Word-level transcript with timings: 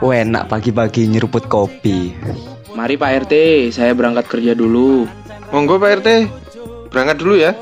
Enak 0.00 0.48
pagi-pagi 0.48 1.04
nyeruput 1.12 1.44
kopi. 1.44 2.16
Mari 2.72 2.96
Pak 2.96 3.28
RT, 3.28 3.34
saya 3.68 3.92
berangkat 3.92 4.32
kerja 4.32 4.56
dulu. 4.56 5.04
Monggo 5.52 5.76
Pak 5.76 6.00
RT, 6.00 6.08
berangkat 6.88 7.16
dulu 7.20 7.36
ya. 7.36 7.52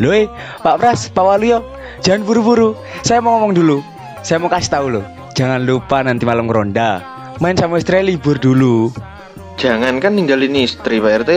Loh, 0.00 0.16
eh, 0.16 0.32
Pak 0.64 0.80
Pras, 0.80 1.12
Pak 1.12 1.20
Waluyo, 1.20 1.60
jangan 2.00 2.24
buru-buru. 2.24 2.72
Saya 3.04 3.20
mau 3.20 3.36
ngomong 3.36 3.52
dulu. 3.52 3.84
Saya 4.24 4.40
mau 4.40 4.48
kasih 4.48 4.72
tahu 4.72 4.86
loh. 4.96 5.04
Jangan 5.36 5.68
lupa 5.68 6.00
nanti 6.00 6.24
malam 6.24 6.48
ngeronda. 6.48 7.04
Main 7.44 7.60
sama 7.60 7.76
istri 7.76 8.00
libur 8.00 8.40
dulu. 8.40 8.88
Jangan 9.60 10.00
kan 10.00 10.16
ninggalin 10.16 10.56
istri 10.56 11.04
Pak 11.04 11.28
RT, 11.28 11.30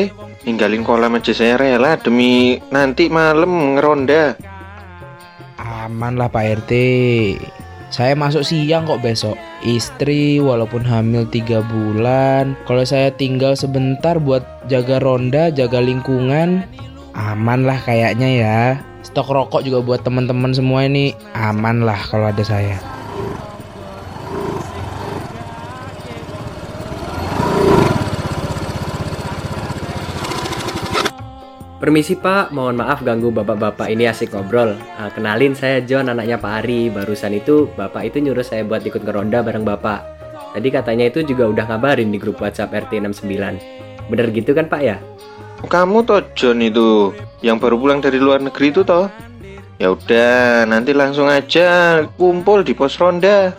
ninggalin 0.47 0.87
kolam 0.87 1.19
aja 1.19 1.35
saya 1.35 1.59
rela 1.59 1.99
demi 1.99 2.55
nanti 2.71 3.11
malam 3.11 3.75
ngeronda. 3.75 4.39
Aman 5.59 6.15
lah 6.15 6.31
Pak 6.31 6.63
RT. 6.63 6.71
Saya 7.95 8.11
masuk 8.11 8.43
siang 8.43 8.83
kok 8.83 8.99
besok. 8.99 9.39
Istri 9.63 10.43
walaupun 10.43 10.83
hamil 10.83 11.23
tiga 11.31 11.63
bulan. 11.63 12.59
Kalau 12.67 12.83
saya 12.83 13.07
tinggal 13.07 13.55
sebentar 13.55 14.19
buat 14.19 14.43
jaga 14.67 14.99
ronda, 14.99 15.47
jaga 15.47 15.79
lingkungan, 15.79 16.67
aman 17.15 17.63
lah 17.63 17.79
kayaknya 17.79 18.29
ya. 18.35 18.59
Stok 18.99 19.31
rokok 19.31 19.63
juga 19.63 19.79
buat 19.79 20.03
teman-teman 20.03 20.51
semua 20.51 20.83
ini 20.83 21.15
aman 21.39 21.87
lah 21.87 21.95
kalau 22.11 22.27
ada 22.27 22.43
saya. 22.43 22.75
Permisi 31.85 32.17
Pak, 32.17 32.49
mohon 32.49 32.81
maaf 32.81 33.05
ganggu 33.05 33.29
bapak-bapak 33.29 33.93
ini 33.93 34.09
asik 34.09 34.33
ngobrol. 34.33 34.73
Ah, 34.97 35.13
kenalin 35.13 35.53
saya 35.53 35.85
John, 35.85 36.09
anaknya 36.09 36.41
Pak 36.41 36.65
Ari. 36.65 36.89
Barusan 36.89 37.37
itu 37.37 37.69
bapak 37.77 38.09
itu 38.09 38.25
nyuruh 38.25 38.41
saya 38.41 38.65
buat 38.65 38.81
ikut 38.81 39.05
ngeronda 39.05 39.45
bareng 39.45 39.61
bapak. 39.61 40.01
Tadi 40.57 40.73
katanya 40.73 41.13
itu 41.13 41.21
juga 41.21 41.45
udah 41.45 41.69
ngabarin 41.69 42.09
di 42.09 42.17
grup 42.17 42.41
WhatsApp 42.41 42.73
RT 42.73 43.05
69. 43.05 44.09
Bener 44.09 44.33
gitu 44.33 44.57
kan 44.57 44.65
Pak 44.65 44.81
ya? 44.81 44.97
Kamu 45.61 46.01
toh 46.09 46.25
John 46.33 46.65
itu 46.65 47.13
yang 47.45 47.61
baru 47.61 47.77
pulang 47.77 48.01
dari 48.01 48.17
luar 48.17 48.41
negeri 48.41 48.73
itu 48.73 48.81
toh? 48.81 49.05
Ya 49.77 49.93
udah, 49.93 50.65
nanti 50.65 50.89
langsung 50.89 51.29
aja 51.29 52.01
kumpul 52.17 52.65
di 52.65 52.73
pos 52.73 52.97
ronda. 52.97 53.53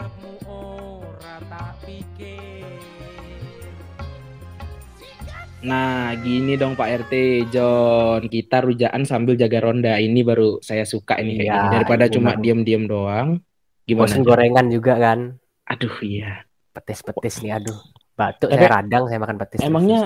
Nah, 5.67 6.15
gini 6.23 6.55
dong 6.55 6.79
Pak 6.79 7.11
RT, 7.11 7.13
John. 7.51 8.31
Kita 8.31 8.63
rujaan 8.63 9.03
sambil 9.03 9.35
jaga 9.35 9.59
ronda. 9.59 9.99
Ini 9.99 10.23
baru 10.23 10.63
saya 10.63 10.87
suka 10.87 11.19
ini 11.19 11.43
kayak 11.43 11.51
Iya, 11.51 11.59
gini. 11.59 11.75
Daripada 11.75 12.05
cuma 12.07 12.31
diem-diem 12.39 12.87
doang. 12.87 13.43
Gimana? 13.83 14.07
Bosen 14.07 14.23
gorengan 14.23 14.67
juga 14.71 14.95
kan? 14.95 15.35
Aduh, 15.67 15.91
iya. 16.07 16.47
Petis-petis 16.71 17.43
nih, 17.43 17.59
aduh. 17.59 17.75
Batuk 18.15 18.49
Tapi- 18.49 18.63
saya 18.63 18.71
radang 18.79 19.05
saya 19.11 19.19
makan 19.19 19.37
petis. 19.43 19.59
Emangnya 19.61 20.01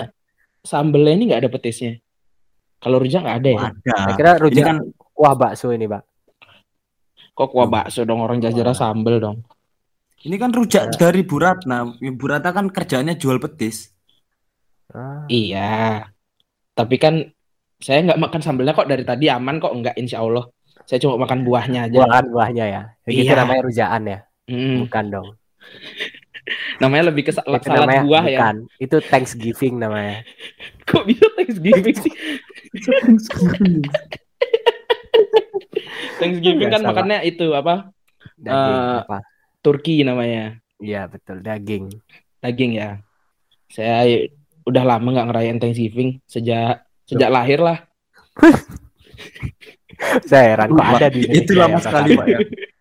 sambelnya 0.64 1.12
ini 1.12 1.24
nggak 1.28 1.40
ada 1.44 1.50
petisnya? 1.52 1.92
Kalau 2.80 2.96
rujak 2.96 3.20
nggak 3.20 3.38
ada 3.44 3.50
ya? 3.52 3.60
Ada. 3.60 3.92
saya 3.92 4.14
kira 4.16 4.30
Ini 4.32 4.40
rujak 4.40 4.64
kan 4.64 4.76
kuah 5.12 5.34
bakso 5.36 5.68
ini, 5.76 5.84
Pak. 5.84 6.02
Kok 7.36 7.48
kuah 7.52 7.68
bakso 7.68 8.08
dong 8.08 8.24
orang 8.24 8.40
jajara 8.40 8.72
sambel 8.72 9.20
dong. 9.20 9.38
ini 10.20 10.36
kan 10.36 10.52
rujak 10.52 11.00
dari 11.00 11.24
Bu 11.24 11.40
Ratna. 11.40 11.84
Bu 11.96 12.24
Ratna 12.28 12.52
kan 12.52 12.68
kerjanya 12.68 13.16
jual 13.16 13.40
petis. 13.40 13.88
Ah, 14.90 15.22
Iya. 15.26 16.06
Tapi 16.72 16.96
kan 16.96 17.28
saya 17.76 18.00
nggak 18.02 18.20
makan 18.20 18.40
sambelnya 18.40 18.72
kok 18.72 18.86
dari 18.86 19.02
tadi 19.02 19.26
aman 19.26 19.56
kok 19.56 19.72
nggak 19.72 19.96
insya 19.96 20.20
Allah. 20.20 20.46
Saya 20.84 20.98
cuma 20.98 21.18
makan 21.18 21.42
buahnya 21.42 21.86
aja. 21.86 21.96
buahan 21.96 22.24
buahnya 22.28 22.64
ya. 22.66 22.80
Itu 23.04 23.24
Iya. 23.24 23.34
namanya 23.38 23.60
rujaan 23.62 24.02
ya? 24.04 24.18
Mm, 24.46 24.84
Bukan 24.84 25.04
dong. 25.08 25.28
namanya 26.82 27.08
lebih 27.08 27.24
ke 27.24 27.30
salad, 27.30 27.56
Itu 27.56 27.68
salad 27.68 27.86
namanya 27.86 28.02
buah 28.02 28.24
ya. 28.24 28.28
bukan. 28.40 28.56
Itu 28.76 28.96
Thanksgiving 29.02 29.74
namanya. 29.76 30.24
Kok 30.88 31.04
bisa 31.06 31.24
Thanksgiving 31.36 31.96
sih? 31.96 32.12
Thanksgiving 36.18 36.68
kan 36.68 36.80
Biasa, 36.80 36.82
Pak. 36.82 36.88
makannya 36.92 37.18
itu 37.24 37.46
apa? 37.52 37.74
Daging 38.36 38.76
Eh, 38.76 38.98
apa? 39.04 39.18
Turki 39.60 40.02
namanya. 40.02 40.56
Iya, 40.80 41.06
betul, 41.06 41.40
daging. 41.40 41.92
Daging 42.40 42.72
ya. 42.74 42.90
Saya 43.68 44.26
udah 44.70 44.84
lama 44.86 45.08
nggak 45.10 45.26
ngerayain 45.28 45.58
Thanksgiving 45.58 46.22
sejak 46.24 46.80
sejak 47.04 47.28
lahir 47.28 47.58
lah. 47.58 47.78
Saya 50.24 50.56
heran 50.56 50.72
kok 50.72 50.80
ada 50.86 51.08
di 51.12 51.28
Itu 51.28 51.52
lama 51.52 51.76
ya, 51.76 51.84
sekali, 51.84 52.16
Pak. 52.16 52.26
ya. 52.26 52.38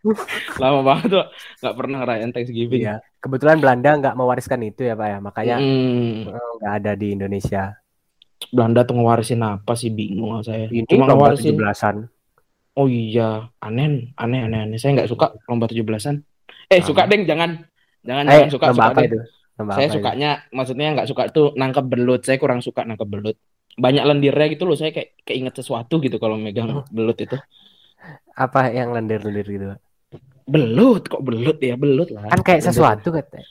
Lama 0.64 0.80
banget 0.88 1.08
tuh 1.12 1.26
nggak 1.60 1.76
pernah 1.76 1.98
ngerayain 2.00 2.32
Thanksgiving. 2.32 2.82
Iya. 2.82 2.96
Kebetulan 3.20 3.58
Belanda 3.60 3.90
nggak 4.00 4.16
mewariskan 4.16 4.64
itu 4.64 4.88
ya, 4.88 4.96
Pak 4.96 5.08
ya. 5.10 5.18
Makanya 5.20 5.56
Mm, 5.60 6.32
eh, 6.32 6.52
nggak 6.62 6.74
ada 6.80 6.92
di 6.96 7.08
Indonesia. 7.12 7.76
Belanda 8.48 8.88
tuh 8.88 8.96
ngewarisin 8.96 9.44
apa 9.44 9.76
sih 9.76 9.92
bingung 9.92 10.40
saya. 10.40 10.72
Ini 10.72 10.88
Cuma 10.88 11.04
lomba 11.04 11.36
ngewarisin 11.36 11.60
17-an. 11.60 11.96
Oh 12.80 12.88
iya, 12.88 13.52
aneh, 13.60 14.16
aneh, 14.16 14.40
aneh, 14.40 14.60
aneh. 14.64 14.78
Saya 14.80 14.96
nggak 14.96 15.12
suka 15.12 15.36
lomba 15.46 15.68
17-an. 15.68 16.24
Eh, 16.72 16.80
suka 16.80 17.04
deng, 17.04 17.28
jangan. 17.28 17.60
Jangan, 18.00 18.24
Eh, 18.26 18.48
jangan 18.48 18.50
suka, 18.50 18.66
lomba 18.72 18.80
suka 18.80 18.88
apa 18.88 19.00
deng. 19.04 19.12
itu? 19.12 19.20
Lomba 19.60 19.76
Saya 19.76 19.92
itu? 19.92 20.00
sukanya, 20.00 20.30
maksudnya 20.50 20.88
nggak 20.96 21.08
suka 21.12 21.24
tuh 21.30 21.52
nangkep 21.54 21.86
belut. 21.86 22.22
Saya 22.24 22.40
kurang 22.40 22.64
suka 22.64 22.88
nangkep 22.88 23.04
belut. 23.06 23.36
Banyak 23.76 24.04
lendirnya 24.08 24.48
gitu 24.50 24.64
loh. 24.64 24.80
Saya 24.80 24.96
kayak 24.96 25.20
keinget 25.22 25.54
sesuatu 25.54 26.00
gitu 26.00 26.16
kalau 26.16 26.40
megang 26.40 26.88
belut 26.90 27.20
itu. 27.20 27.36
Apa 28.34 28.72
yang 28.72 28.96
lendir-lendir 28.96 29.44
gitu? 29.46 29.66
Belut, 30.48 31.06
kok 31.06 31.22
belut 31.22 31.60
ya? 31.60 31.76
Belut 31.76 32.10
lah. 32.10 32.32
Kan 32.32 32.40
kayak 32.40 32.64
Lendir. 32.64 32.72
sesuatu 32.72 33.08
katanya. 33.12 33.46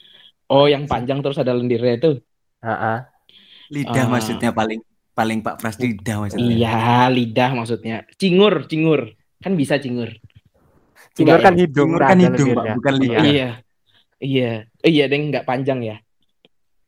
Oh, 0.49 0.65
yang 0.65 0.89
panjang 0.89 1.21
terus 1.21 1.37
ada 1.37 1.53
lendirnya 1.53 1.95
itu. 1.95 2.11
Heeh. 2.65 2.99
Lidah 3.69 4.05
Ah. 4.05 4.09
maksudnya 4.09 4.51
paling 4.51 4.81
paling 5.13 5.45
Pak 5.45 5.61
Pras 5.61 5.77
lidah 5.77 6.25
maksudnya. 6.25 6.41
Iya, 6.49 6.79
lidah 7.13 7.51
maksudnya. 7.53 7.97
Cingur, 8.17 8.65
cingur. 8.65 9.13
Kan 9.39 9.55
bisa 9.55 9.77
cingur. 9.77 10.09
Cingur 11.13 11.37
kan 11.39 11.53
ya? 11.53 11.69
hidung, 11.69 11.95
Cingur 11.95 12.01
kan 12.01 12.17
hidung, 12.19 12.49
Pak, 12.57 12.65
bukan 12.81 12.95
lidah. 12.97 13.25
Iya. 13.29 13.51
Iya. 14.19 14.67
Iya, 14.83 15.05
deng, 15.07 15.31
nggak 15.31 15.47
panjang 15.47 15.81
ya. 15.83 15.97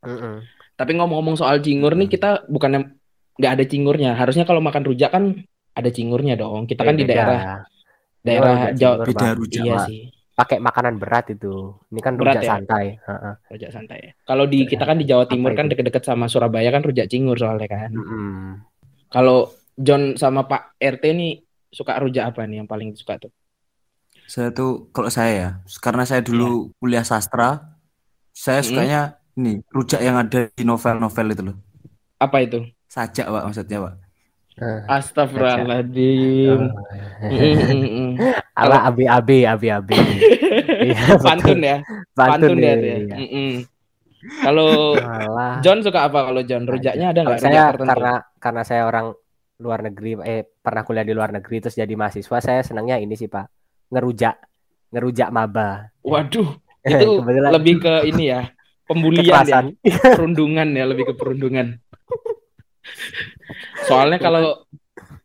Mm-mm. 0.03 0.45
Tapi 0.75 0.93
ngomong-ngomong 0.97 1.37
soal 1.37 1.61
cingur 1.61 1.93
nih 1.93 2.09
kita 2.09 2.49
bukannya 2.49 2.97
nggak 3.37 3.53
ada 3.53 3.65
cingurnya. 3.69 4.11
Harusnya 4.17 4.49
kalau 4.49 4.65
makan 4.65 4.83
rujak 4.85 5.13
kan 5.13 5.45
ada 5.77 5.91
cingurnya 5.93 6.41
dong. 6.41 6.65
Kita 6.65 6.83
kan 6.83 6.97
di 6.97 7.05
Beda. 7.05 7.15
daerah 7.15 7.41
Ini 7.41 8.25
daerah 8.25 8.53
rujak 8.53 8.73
Jawa 8.81 8.95
Beda 9.05 9.29
rujak, 9.37 9.63
Iya 9.65 9.77
sih, 9.85 10.01
Pakai 10.37 10.57
makanan 10.57 10.97
berat 10.97 11.37
itu. 11.37 11.77
Ini 11.93 12.01
kan 12.01 12.17
Berat 12.17 12.41
rujak 12.41 12.45
ya? 12.45 12.51
santai. 12.57 12.87
Heeh. 12.97 13.35
rujak 13.53 13.71
santai. 13.77 13.99
ya. 14.01 14.13
Kalau 14.25 14.45
di 14.49 14.59
kita 14.65 14.85
kan 14.89 14.97
di 14.97 15.05
Jawa 15.05 15.25
Timur 15.29 15.53
Apa 15.53 15.59
kan 15.61 15.67
deket-deket 15.69 16.03
sama 16.05 16.27
Surabaya 16.33 16.69
kan 16.73 16.81
rujak 16.81 17.07
cingur 17.13 17.37
soalnya 17.37 17.69
kan. 17.69 17.91
Mm-mm. 17.93 18.65
Kalau 19.11 19.53
John 19.77 20.17
sama 20.17 20.49
Pak 20.49 20.81
RT 20.81 21.05
nih 21.13 21.33
suka 21.71 21.97
rujak 22.01 22.35
apa 22.35 22.49
nih 22.49 22.65
yang 22.65 22.69
paling 22.69 22.97
suka 22.97 23.21
tuh? 23.21 23.33
Saya 24.31 24.55
tuh 24.55 24.87
kalau 24.95 25.11
saya 25.11 25.33
ya, 25.35 25.51
karena 25.83 26.07
saya 26.07 26.23
dulu 26.23 26.71
kuliah 26.79 27.03
sastra, 27.03 27.75
saya 28.31 28.63
Mm. 28.63 28.67
sukanya 28.71 29.01
ini 29.35 29.59
rujak 29.75 29.99
yang 29.99 30.23
ada 30.23 30.47
di 30.55 30.63
novel-novel 30.63 31.27
itu 31.35 31.43
loh. 31.51 31.57
Apa 32.23 32.47
itu? 32.47 32.63
Sajak, 32.87 33.27
Pak, 33.27 33.43
maksudnya, 33.51 33.79
Pak. 33.83 33.95
Eh, 34.61 34.81
Astagfirullahaladzim. 34.87 36.61
Mm, 36.63 36.71
mm, 37.43 37.59
mm, 37.75 37.91
mm. 37.91 38.11
Ala 38.55 38.87
abi-abi, 38.87 39.51
abi-abi. 39.51 39.99
Iya, 40.81 41.21
Pantun 41.21 41.61
ya, 41.61 41.85
Pantun 42.17 42.57
pantun 42.57 42.57
ya. 42.57 42.73
ya. 42.73 42.75
dia. 42.79 42.97
iya. 43.03 43.17
Mm, 43.19 43.31
mm. 43.35 43.55
Kalau. 44.47 44.71
John 45.61 45.83
suka 45.83 46.07
apa 46.07 46.31
kalau 46.31 46.41
John? 46.47 46.65
Rujaknya 46.71 47.13
ada 47.13 47.21
nggak 47.27 47.41
saya 47.43 47.75
tertentu? 47.75 47.91
karena 47.91 48.13
karena 48.39 48.63
saya 48.63 48.83
orang 48.87 49.13
luar 49.61 49.85
negeri 49.85 50.17
eh 50.25 50.47
pernah 50.47 50.87
kuliah 50.87 51.05
di 51.05 51.13
luar 51.13 51.37
negeri 51.37 51.61
terus 51.61 51.77
jadi 51.77 51.93
mahasiswa 51.93 52.39
saya 52.41 52.65
senangnya 52.65 52.97
ini 52.97 53.13
sih 53.13 53.29
Pak 53.29 53.60
ngerujak 53.91 54.39
ngerujak 54.91 55.29
maba 55.31 55.91
Waduh, 56.01 56.57
itu 56.87 57.09
Kebetulan 57.21 57.51
lebih 57.53 57.75
ke 57.83 57.95
ini 58.09 58.33
ya, 58.33 58.51
pembulian 58.89 59.23
kekerasan 59.23 59.65
ya, 59.85 60.01
perundungan 60.19 60.69
ya, 60.73 60.85
lebih 60.89 61.13
ke 61.13 61.15
perundungan. 61.15 61.77
Soalnya 63.85 64.19
kalau 64.19 64.65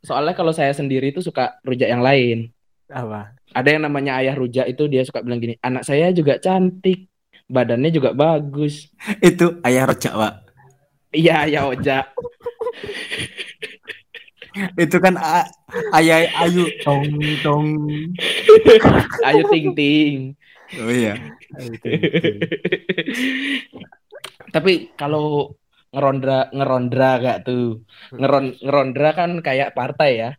soalnya 0.03 0.35
kalau 0.37 0.51
saya 0.53 0.75
sendiri 0.75 1.09
itu 1.15 1.23
suka 1.23 1.57
rujak 1.63 1.89
yang 1.89 2.03
lain. 2.03 2.51
apa 2.85 3.33
Ada 3.57 3.79
yang 3.79 3.89
namanya 3.89 4.21
ayah 4.21 4.37
rujak 4.37 4.69
itu 4.69 4.85
dia 4.85 5.01
suka 5.01 5.25
bilang 5.25 5.41
gini, 5.41 5.57
anak 5.63 5.81
saya 5.81 6.13
juga 6.13 6.37
cantik, 6.37 7.09
badannya 7.49 7.89
juga 7.89 8.13
bagus. 8.13 8.91
Itu 9.23 9.57
ayah 9.65 9.89
rojak, 9.89 10.13
Pak. 10.13 10.33
Iya, 11.15 11.49
ayah 11.49 11.63
ojak. 11.71 12.05
Itu 14.79 14.97
kan 15.03 15.19
ayah 15.95 16.27
ayu 16.47 16.63
tong 16.81 17.07
tong. 17.43 17.67
Ayo 19.27 19.41
ting 19.51 19.75
ting. 19.75 20.35
Oh 20.81 20.91
iya. 20.91 21.19
Tapi 24.55 24.95
kalau 24.95 25.55
ngerondra 25.91 26.49
ngerondra 26.51 27.09
gak 27.21 27.39
tuh? 27.47 27.83
Ngeron 28.15 28.59
ngerondra 28.59 29.09
kan 29.15 29.31
kayak 29.43 29.75
partai 29.75 30.11
ya. 30.19 30.31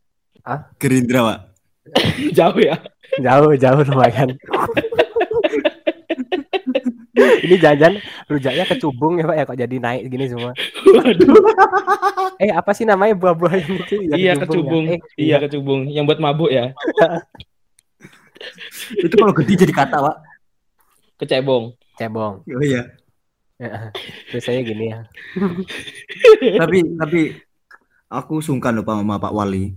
Gerindra, 0.79 1.21
Pak. 1.27 1.41
Jauh 2.39 2.59
ya. 2.59 2.77
jauh 3.23 3.55
jauh 3.55 3.83
lumayan 3.87 4.35
Ini 7.17 7.57
jajan 7.57 7.97
rujaknya 8.29 8.65
kecubung 8.69 9.17
ya 9.17 9.25
Pak 9.25 9.37
ya 9.37 9.45
kok 9.49 9.59
jadi 9.59 9.77
naik 9.81 10.03
gini 10.13 10.29
semua. 10.29 10.53
Waduh. 10.85 11.33
Eh 12.37 12.53
apa 12.53 12.77
sih 12.77 12.85
namanya 12.85 13.17
buah-buah 13.17 13.57
yang 13.57 13.73
itu? 13.81 13.97
Yang 14.13 14.19
iya 14.21 14.33
ya? 14.37 14.41
kecubung. 14.45 14.85
Eh, 14.93 15.01
Iya 15.17 15.37
kecubung. 15.41 15.89
Yang 15.89 16.05
buat 16.05 16.21
mabuk 16.21 16.53
ya. 16.53 16.77
Itu 19.01 19.17
kalau 19.17 19.33
gede 19.33 19.65
jadi 19.65 19.73
kata, 19.73 20.05
Pak. 20.05 20.17
Kecebong. 21.25 21.73
cebong. 21.97 22.45
Oh 22.45 22.61
iya. 22.61 22.93
Ya, 23.57 23.89
Terus 24.29 24.45
saya 24.45 24.61
gini 24.61 24.93
ya. 24.93 25.09
tapi 26.61 26.85
tapi 27.01 27.21
aku 28.12 28.45
sungkan 28.45 28.77
loh 28.77 28.85
Pak 28.85 29.01
sama 29.01 29.17
Pak 29.17 29.33
Wali. 29.33 29.73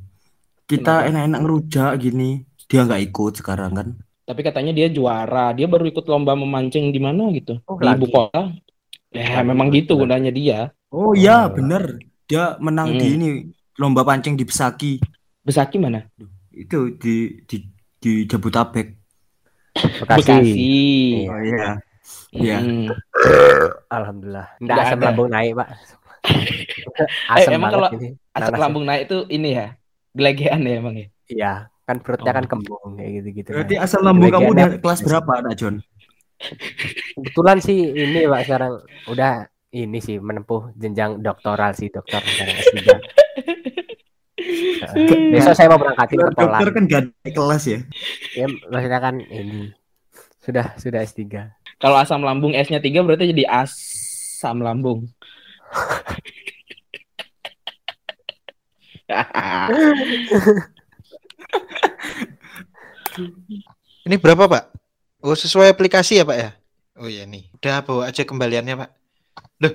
Kita 0.68 1.08
enak-enak 1.08 1.40
ngerujak 1.40 1.96
gini, 1.96 2.44
dia 2.68 2.84
nggak 2.84 3.08
ikut 3.08 3.40
sekarang 3.40 3.72
kan? 3.72 3.88
Tapi 4.30 4.46
katanya 4.46 4.70
dia 4.70 4.86
juara. 4.88 5.50
Dia 5.52 5.66
baru 5.66 5.90
ikut 5.90 6.06
lomba 6.06 6.38
memancing 6.38 6.94
di 6.94 7.02
mana 7.02 7.34
gitu. 7.34 7.58
Oh, 7.66 7.82
di 7.82 7.90
ibu 7.90 8.06
lagi. 8.06 8.14
kota. 8.14 8.42
Ya 9.10 9.42
memang 9.42 9.74
gitu 9.74 9.98
gunanya 9.98 10.30
dia. 10.30 10.70
Oh 10.94 11.18
iya, 11.18 11.50
Oh. 11.50 11.58
bener. 11.58 11.98
Dia 12.30 12.54
menang 12.62 12.94
di 12.94 13.10
Hmm. 13.10 13.16
ini 13.18 13.28
lomba 13.82 14.06
pancing 14.06 14.38
di 14.38 14.46
Besaki. 14.46 15.02
Besaki 15.42 15.82
mana? 15.82 16.06
Itu 16.54 16.94
di 16.94 17.42
di 17.50 17.58
di 17.98 18.30
Jabotabek. 18.30 18.94
Bekasi. 19.74 20.22
Bekasi. 20.22 20.78
Oh 21.26 21.42
iya. 21.42 21.70
Iya. 22.30 22.58
Hmm. 22.62 22.86
Alhamdulillah. 23.98 24.48
Nggak 24.62 24.76
Nggak 24.78 24.86
asam 24.86 25.00
ada. 25.02 25.06
lambung 25.10 25.30
naik, 25.34 25.54
Pak. 25.58 25.70
Eh, 27.00 27.08
Asam 27.32 27.56
emang 27.56 27.72
banget 27.72 27.92
kalau 28.36 28.52
Nanas 28.52 28.60
lambung 28.60 28.84
naik 28.86 29.08
itu 29.08 29.18
ini 29.32 29.56
ya. 29.56 29.68
Gelegean 30.12 30.60
ya 30.62 30.74
emang 30.78 30.96
ya. 31.00 31.08
Iya, 31.32 31.52
kan 31.90 31.98
perutnya 32.06 32.30
Oh. 32.30 32.38
kan 32.38 32.46
kembung 32.46 33.02
kayak 33.02 33.12
gitu-gitu. 33.18 33.50
Berarti 33.50 33.76
kan. 33.82 33.86
asal 33.90 34.06
lambung 34.06 34.30
kamu 34.30 34.54
udah 34.54 34.68
kelas 34.78 35.02
berapa, 35.02 35.42
Nak 35.42 35.56
John? 35.58 35.76
Kebetulan 37.18 37.58
sih 37.60 37.80
ini 37.90 38.30
Pak 38.30 38.42
sekarang 38.46 38.74
udah 39.10 39.50
ini 39.74 39.98
sih 39.98 40.22
menempuh 40.22 40.70
jenjang 40.78 41.18
doktoral 41.20 41.74
sih 41.74 41.90
dokter 41.90 42.22
sekarang 42.22 42.56
S3. 42.62 42.78
Heeh. 44.40 45.36
Besok 45.36 45.54
saya 45.58 45.68
mau 45.68 45.82
berangkatin 45.82 46.16
ke 46.16 46.32
Poland. 46.32 46.62
Dokter 46.62 46.70
kan 46.72 46.84
gak 46.88 47.02
ada 47.12 47.30
kelas 47.34 47.64
ya. 47.68 47.80
Ya, 48.38 48.48
maksudnya 48.72 49.00
kan 49.02 49.16
ini 49.20 49.74
sudah 50.40 50.66
sudah 50.80 51.04
S3. 51.04 51.26
Kalau 51.82 51.98
asam 52.00 52.22
lambung 52.24 52.54
S-nya 52.56 52.80
3 52.80 53.04
berarti 53.04 53.34
jadi 53.34 53.44
asam 53.50 54.62
lambung. 54.62 55.10
Ini 64.06 64.16
berapa, 64.18 64.48
Pak? 64.48 64.64
Oh, 65.22 65.36
sesuai 65.36 65.76
aplikasi 65.76 66.20
ya, 66.20 66.26
Pak 66.26 66.38
ya? 66.38 66.50
Oh 67.00 67.08
iya 67.08 67.24
nih. 67.28 67.48
Udah 67.56 67.84
bawa 67.84 68.08
aja 68.12 68.24
kembaliannya, 68.24 68.76
Pak. 68.76 68.90
Loh. 69.64 69.74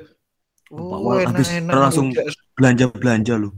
Oh, 0.73 1.13
Wal 1.13 1.29
habis 1.29 1.49
enak-enak 1.53 1.77
langsung 1.77 2.07
rujak. 2.11 2.25
belanja-belanja 2.57 3.35
lu. 3.39 3.51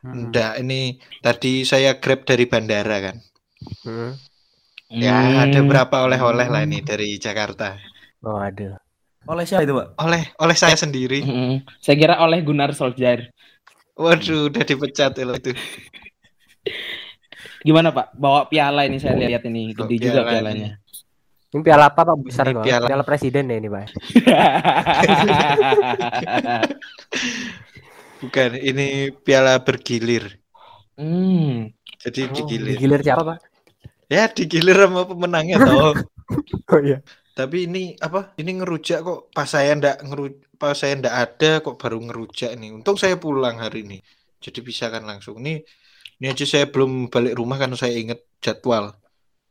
Enggak, 0.00 0.56
ini 0.60 0.96
tadi 1.20 1.64
saya 1.64 2.00
grab 2.00 2.24
dari 2.24 2.44
bandara 2.48 2.96
kan. 3.00 3.16
Hmm. 3.84 4.12
Ya, 4.90 5.44
ada 5.46 5.60
Hmm. 5.60 5.68
berapa 5.68 5.96
oleh-oleh 6.08 6.48
lah 6.48 6.62
ini 6.64 6.80
dari 6.80 7.20
Jakarta. 7.20 7.76
Oh, 8.24 8.40
aduh. 8.40 8.76
Oleh 9.28 9.44
siapa 9.44 9.62
itu, 9.62 9.76
Pak? 9.76 10.00
Oleh 10.00 10.22
oleh 10.40 10.56
saya 10.56 10.74
sendiri. 10.74 11.20
Mm-mm. 11.20 11.54
Saya 11.84 11.96
kira 12.00 12.16
oleh 12.18 12.40
Gunnar 12.40 12.72
Solskjaer. 12.72 13.28
Waduh, 14.00 14.48
udah 14.48 14.64
dipecat 14.64 15.12
itu. 15.20 15.52
Gimana 17.60 17.88
Pak? 17.90 18.06
Bawa 18.14 18.46
piala 18.46 18.84
ini 18.84 18.96
saya 18.96 19.16
lihat 19.16 19.42
ini 19.44 19.70
gede 19.70 19.94
juga 20.00 20.20
piala 20.24 20.30
pialanya. 20.32 20.68
Ini 21.50 21.60
piala 21.60 21.84
apa 21.90 22.00
Pak 22.04 22.16
besar 22.22 22.44
Ini 22.46 22.62
piala- 22.62 22.88
Piala 22.88 23.04
presiden 23.04 23.44
ya 23.46 23.56
ini 23.58 23.68
Pak. 23.68 23.84
Bukan, 28.20 28.50
ini 28.54 29.10
piala 29.24 29.56
bergilir. 29.60 30.36
hmm. 31.00 31.72
Jadi 32.00 32.20
Oh, 32.24 32.32
digilir. 32.32 32.68
digilir 32.76 33.00
siapa 33.04 33.22
Pak? 33.24 33.38
Ya, 34.08 34.24
digilir 34.28 34.76
sama 34.76 35.04
pemenangnya 35.04 35.56
toh. 35.68 35.92
Oh 36.68 36.80
iya. 36.80 37.00
Tapi 37.32 37.68
ini 37.68 37.96
apa? 37.96 38.36
Ini 38.36 38.60
ngerujak 38.60 38.98
kok 39.00 39.20
pas 39.32 39.44
saya 39.44 39.72
ndak 39.76 40.04
ngeru 40.04 40.24
pas 40.56 40.76
saya 40.76 40.96
ndak 40.96 41.14
ada 41.14 41.50
kok 41.60 41.76
baru 41.76 42.00
ngerujak 42.04 42.56
nih. 42.56 42.72
Untung 42.72 42.96
saya 42.96 43.16
pulang 43.16 43.56
hari 43.56 43.84
ini. 43.84 43.98
Jadi 44.40 44.60
bisa 44.60 44.88
kan 44.88 45.04
langsung. 45.04 45.40
Ini 45.40 45.60
ini 46.20 46.26
aja 46.28 46.44
saya 46.44 46.68
belum 46.68 47.08
balik 47.08 47.34
rumah 47.34 47.56
kan 47.56 47.72
saya 47.74 47.96
inget 47.96 48.20
jadwal. 48.44 48.92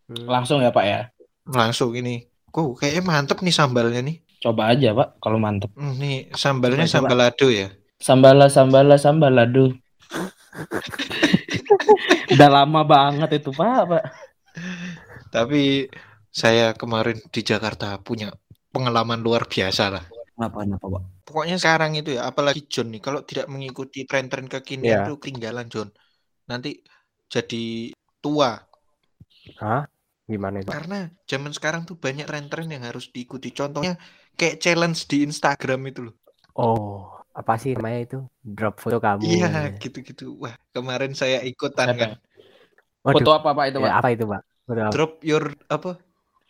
Hmm. 0.05 0.29
Langsung 0.29 0.61
ya 0.61 0.69
Pak 0.69 0.85
ya. 0.85 1.09
Langsung 1.49 1.97
ini. 1.97 2.29
Kok 2.49 2.77
kayaknya 2.77 3.01
mantep 3.03 3.41
nih 3.41 3.53
sambalnya 3.53 4.01
nih. 4.05 4.21
Coba 4.39 4.71
aja 4.71 4.93
Pak 4.93 5.19
kalau 5.19 5.41
mantep. 5.41 5.73
Hmm, 5.73 5.97
nih 5.97 6.29
sambalnya 6.33 6.85
Coba, 6.85 6.85
coba. 6.85 6.93
sambal 6.93 7.17
lado 7.17 7.47
ya. 7.49 7.67
Sambala 7.99 8.45
sambala 8.47 8.95
sambalado. 8.95 9.65
Udah 12.33 12.49
lama 12.49 12.81
banget 12.85 13.41
itu 13.41 13.49
Pak, 13.51 13.81
Pak. 13.89 14.03
Tapi 15.29 15.89
saya 16.29 16.73
kemarin 16.77 17.17
di 17.29 17.41
Jakarta 17.41 17.97
punya 18.01 18.33
pengalaman 18.69 19.21
luar 19.21 19.45
biasa 19.49 19.93
lah. 19.93 20.03
Kenapa, 20.33 20.63
kenapa, 20.63 20.85
Pak? 20.87 21.01
Pokoknya 21.25 21.57
sekarang 21.59 21.91
itu 21.97 22.15
ya, 22.17 22.25
apalagi 22.25 22.65
John 22.65 22.89
nih, 22.89 23.01
kalau 23.03 23.21
tidak 23.25 23.49
mengikuti 23.51 24.05
tren-tren 24.07 24.47
kekinian 24.47 25.05
Iya. 25.05 25.07
tuh 25.09 25.17
ketinggalan 25.19 25.67
John. 25.69 25.89
Nanti 26.49 26.81
jadi 27.29 27.93
tua. 28.19 28.57
Hah? 29.61 29.85
Gimana 30.25 30.61
itu? 30.61 30.69
Karena 30.69 31.09
zaman 31.25 31.53
sekarang 31.53 31.85
tuh 31.85 31.97
banyak 31.97 32.25
tren-tren 32.25 32.69
yang 32.69 32.85
harus 32.85 33.09
diikuti. 33.09 33.49
Contohnya 33.49 33.97
kayak 34.33 34.57
challenge 34.57 35.05
di 35.05 35.25
Instagram 35.25 35.81
itu 35.89 36.09
loh. 36.09 36.15
Oh, 36.53 37.09
apa 37.31 37.55
sih 37.55 37.73
namanya 37.73 37.99
itu? 38.03 38.19
Drop 38.41 38.77
foto 38.77 38.97
kamu. 38.97 39.25
Iya, 39.25 39.73
gitu-gitu. 39.77 40.37
Wah, 40.37 40.53
kemarin 40.69 41.13
saya 41.13 41.41
ikutan 41.41 41.93
kan. 41.93 42.11
Waduh. 43.01 43.15
Foto 43.23 43.31
apa 43.31 43.49
Pak 43.53 43.65
itu 43.71 43.77
Ya, 43.79 43.85
Pak? 43.85 43.93
apa 43.95 44.07
itu 44.11 44.25
Pak? 44.27 44.41
Foto 44.65 44.79
apa? 44.83 44.91
Drop 44.91 45.11
your 45.23 45.43
apa? 45.65 45.91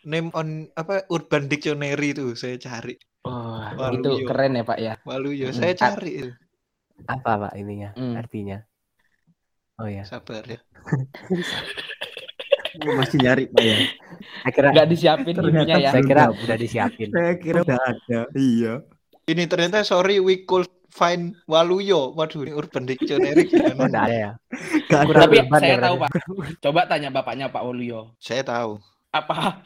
Name 0.07 0.31
on 0.31 0.47
apa 0.73 1.03
Urban 1.11 1.47
Dictionary 1.47 2.15
tuh 2.15 2.31
saya 2.33 2.55
cari. 2.55 2.95
Wah, 3.23 3.75
Waluyo. 3.75 3.99
itu 3.99 4.11
keren 4.25 4.55
ya 4.55 4.63
Pak 4.63 4.79
ya. 4.79 4.93
Waluyo, 5.03 5.51
Mm. 5.51 5.55
saya 5.55 5.71
Ah. 5.75 5.79
cari 5.87 6.11
itu. 6.23 6.31
Apa 7.05 7.31
Pak 7.47 7.53
ininya? 7.55 7.91
Hmm. 7.95 8.15
Artinya? 8.15 8.59
Oh 9.79 9.87
ya. 9.87 10.03
Sabar 10.03 10.43
ya. 10.43 10.59
Masih 12.79 13.17
nyari, 13.19 13.43
Pak 13.51 13.63
ya. 13.63 13.77
Saya 14.45 14.51
kira 14.55 14.67
Nggak 14.71 14.87
disiapin 14.87 15.33
Ternyata 15.35 15.51
bukunya 15.63 15.75
ya. 15.79 15.91
saya 15.91 16.03
kira 16.05 16.23
udah 16.31 16.57
disiapin. 16.59 17.07
Saya 17.11 17.33
kira 17.39 17.59
udah 17.65 17.79
ada. 17.81 18.19
Iya. 18.35 18.73
Ini 19.25 19.43
ternyata 19.47 19.83
sorry 19.83 20.19
we 20.21 20.43
could 20.43 20.69
find 20.89 21.35
Waluyo. 21.45 22.13
Waduh, 22.13 22.45
ini 22.45 22.53
Urban 22.55 22.85
Dictionary 22.87 23.45
gimana? 23.51 23.83
enggak 23.89 24.05
ada 24.05 24.15
ya. 24.15 24.31
Gak 24.89 24.99
ada. 25.05 25.13
Tapi 25.27 25.35
urban 25.43 25.59
saya 25.61 25.71
ya 25.75 25.79
tahu. 25.81 25.95
Pak. 25.99 26.09
Coba 26.63 26.81
tanya 26.87 27.09
bapaknya 27.11 27.45
Pak 27.49 27.63
Waluyo. 27.63 28.13
Saya 28.21 28.41
tahu. 28.45 28.79
Apa? 29.09 29.59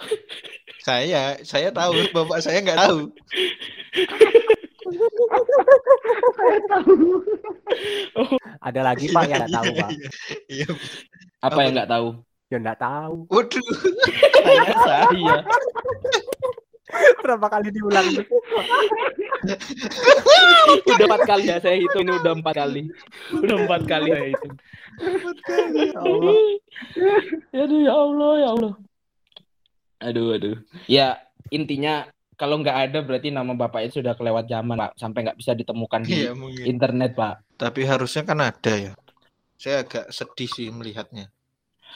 Saya, 0.83 1.37
saya 1.43 1.69
tahu. 1.69 1.95
Bapak 2.15 2.39
saya 2.39 2.59
nggak 2.63 2.79
tahu. 2.79 2.99
Ada 8.67 8.81
lagi 8.83 9.07
Pak 9.11 9.23
yang 9.27 9.43
enggak 9.43 9.55
tahu 9.55 9.71
Pak. 9.75 9.89
Iya. 10.47 10.67
Apa 11.43 11.59
yang 11.63 11.73
nggak 11.75 11.89
tahu? 11.91 12.07
Ya 12.51 12.57
enggak 12.59 12.79
tahu. 12.79 13.15
Waduh. 13.27 13.67
Tanya 14.43 14.75
saya. 14.83 15.43
Berapa 17.23 17.47
kali 17.49 17.71
diulang? 17.73 18.05
Udah 20.87 21.05
empat 21.09 21.21
kali 21.25 21.49
ya 21.49 21.57
saya 21.59 21.75
hitung 21.81 22.05
ini 22.05 22.13
udah 22.21 22.33
empat 22.37 22.55
kali. 22.63 22.83
Udah 23.33 23.55
empat 23.65 23.81
kali 23.89 24.13
saya 24.13 24.27
hitung. 24.31 24.55
Aduh 27.51 27.79
ya 27.81 27.93
Allah 27.97 28.31
ya 28.37 28.47
Allah. 28.53 28.73
Aduh 30.03 30.35
aduh. 30.37 30.57
Ya 30.85 31.17
intinya 31.49 32.12
kalau 32.35 32.59
nggak 32.59 32.77
ada 32.89 32.99
berarti 33.01 33.29
nama 33.29 33.53
bapak 33.53 33.87
itu 33.87 34.01
sudah 34.01 34.13
kelewat 34.13 34.45
zaman 34.45 34.75
pak 34.75 34.91
sampai 34.95 35.19
nggak 35.25 35.39
bisa 35.39 35.51
ditemukan 35.53 36.01
di 36.03 36.25
Iya 36.25 36.33
mungkin. 36.33 36.63
internet 36.65 37.11
pak. 37.13 37.41
Tapi 37.55 37.81
harusnya 37.83 38.23
kan 38.23 38.39
ada 38.39 38.73
ya. 38.73 38.93
Saya 39.55 39.85
agak 39.85 40.09
sedih 40.09 40.49
sih 40.49 40.67
melihatnya. 40.69 41.29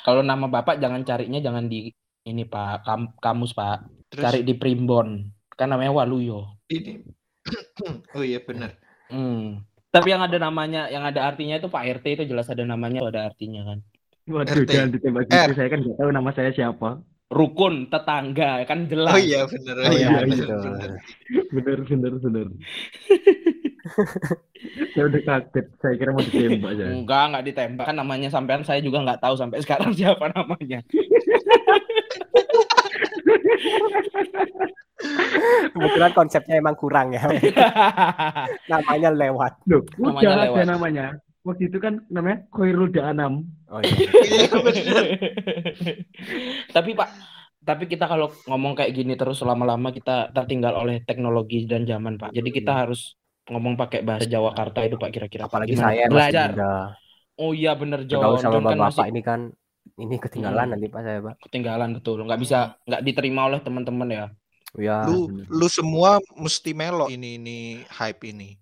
Kalau 0.05 0.21
nama 0.21 0.47
bapak 0.47 0.79
jangan 0.79 1.03
carinya 1.03 1.41
jangan 1.41 1.67
di 1.67 1.91
ini 2.23 2.43
pak 2.43 2.83
kam- 2.83 3.15
kamus 3.17 3.51
pak. 3.51 3.83
Terus 4.07 4.23
Cari 4.23 4.39
di 4.41 4.55
primbon. 4.55 5.27
Kan 5.53 5.73
namanya 5.73 5.91
Waluyo. 5.91 6.61
ini. 6.69 7.01
oh 8.15 8.23
iya 8.23 8.39
benar. 8.39 8.75
Hmm. 9.07 9.63
Tapi 9.87 10.11
yang 10.11 10.19
ada 10.21 10.35
namanya, 10.37 10.91
yang 10.91 11.01
ada 11.01 11.23
artinya 11.25 11.57
itu 11.57 11.71
Pak 11.71 12.03
RT 12.03 12.05
itu 12.19 12.23
jelas 12.27 12.45
ada 12.51 12.61
namanya, 12.61 13.01
ada 13.07 13.31
artinya 13.31 13.63
kan. 13.65 13.79
Waduh, 14.27 14.67
RT. 14.67 14.69
jangan 14.69 14.91
ditembak 14.93 15.23
gitu. 15.31 15.53
Saya 15.55 15.69
kan 15.71 15.79
nggak 15.79 15.95
tahu 15.97 16.09
nama 16.11 16.29
saya 16.35 16.51
siapa. 16.51 17.01
Rukun, 17.27 17.91
tetangga, 17.91 18.63
kan 18.63 18.87
jelas. 18.87 19.11
Oh 19.11 19.19
iya 19.19 19.43
benar. 19.43 19.75
Oh, 19.75 19.83
Oh 19.83 19.91
iya 19.91 19.99
iya, 19.99 20.09
benar. 20.23 20.25
gitu. 20.31 20.55
benar. 20.55 20.89
Bener, 21.51 21.77
bener, 21.83 22.13
bener. 22.17 22.47
saya 24.95 25.03
udah 25.11 25.21
kaget. 25.21 25.65
Saya 25.75 25.93
kira 25.95 26.11
mau 26.11 26.23
ditembak 26.23 26.71
aja. 26.71 26.83
Enggak, 26.87 27.23
enggak 27.27 27.43
ditembak. 27.45 27.83
Kan 27.83 27.95
namanya 27.99 28.29
sampean 28.31 28.63
saya 28.63 28.79
juga 28.79 29.03
nggak 29.03 29.19
tahu 29.19 29.35
sampai 29.35 29.59
sekarang 29.59 29.91
siapa 29.97 30.31
namanya. 30.31 30.79
Kebetulan 35.69 36.11
konsepnya 36.13 36.55
emang 36.57 36.75
kurang 36.75 37.13
ya. 37.13 37.21
Namanya 38.71 39.09
lewat. 39.13 39.53
Loh, 39.67 39.83
Namanya 39.99 40.17
udah 40.17 40.35
lewat. 40.41 40.57
ada 40.57 40.63
namanya. 40.65 41.05
Waktu 41.47 41.71
itu 41.71 41.79
kan 41.79 42.03
namanya 42.11 42.43
Khairul 42.51 42.91
Da'anam. 42.91 43.47
Oh 43.71 43.79
iya. 43.79 43.95
Iya, 44.03 44.51
tapi 46.75 46.91
Pak, 46.91 47.09
tapi 47.63 47.83
kita 47.87 48.05
kalau 48.05 48.27
ngomong 48.45 48.75
kayak 48.75 48.91
gini 48.91 49.15
terus 49.15 49.39
lama-lama 49.43 49.89
kita 49.89 50.29
tertinggal 50.31 50.75
oleh 50.75 51.01
teknologi 51.03 51.63
dan 51.63 51.87
zaman 51.87 52.19
Pak. 52.19 52.35
Jadi 52.35 52.49
kita 52.51 52.85
harus 52.85 53.15
ngomong 53.47 53.79
pakai 53.79 54.03
bahasa 54.03 54.27
Jawakarta 54.27 54.83
itu 54.83 54.99
Pak 54.99 55.09
kira-kira. 55.09 55.47
Apalagi 55.47 55.73
Gimana? 55.73 55.95
saya 55.95 56.05
belajar. 56.11 56.49
Oh 57.37 57.53
iya 57.53 57.77
bener 57.77 58.03
John. 58.03 58.19
Bergaul 58.19 58.39
sama 58.41 58.59
kan 58.59 58.63
bapak 58.65 58.77
masih 58.91 59.05
ini 59.07 59.21
kan 59.23 59.39
ini 59.95 60.15
ketinggalan 60.19 60.65
Hmm. 60.67 60.73
nanti 60.75 60.87
Pak 60.91 61.01
saya, 61.01 61.19
Pak. 61.23 61.35
ketinggalan 61.47 61.89
betul. 61.95 62.17
Nggak 62.27 62.39
bisa 62.43 62.57
nggak 62.83 63.01
diterima 63.07 63.41
oleh 63.47 63.59
teman-teman 63.63 64.07
ya. 64.11 64.25
Ya. 64.75 65.07
Lu 65.07 65.31
lu 65.47 65.67
semua 65.71 66.19
mesti 66.35 66.75
melo 66.75 67.07
ini 67.07 67.39
ini 67.39 67.57
hype 67.87 68.27
ini. 68.27 68.59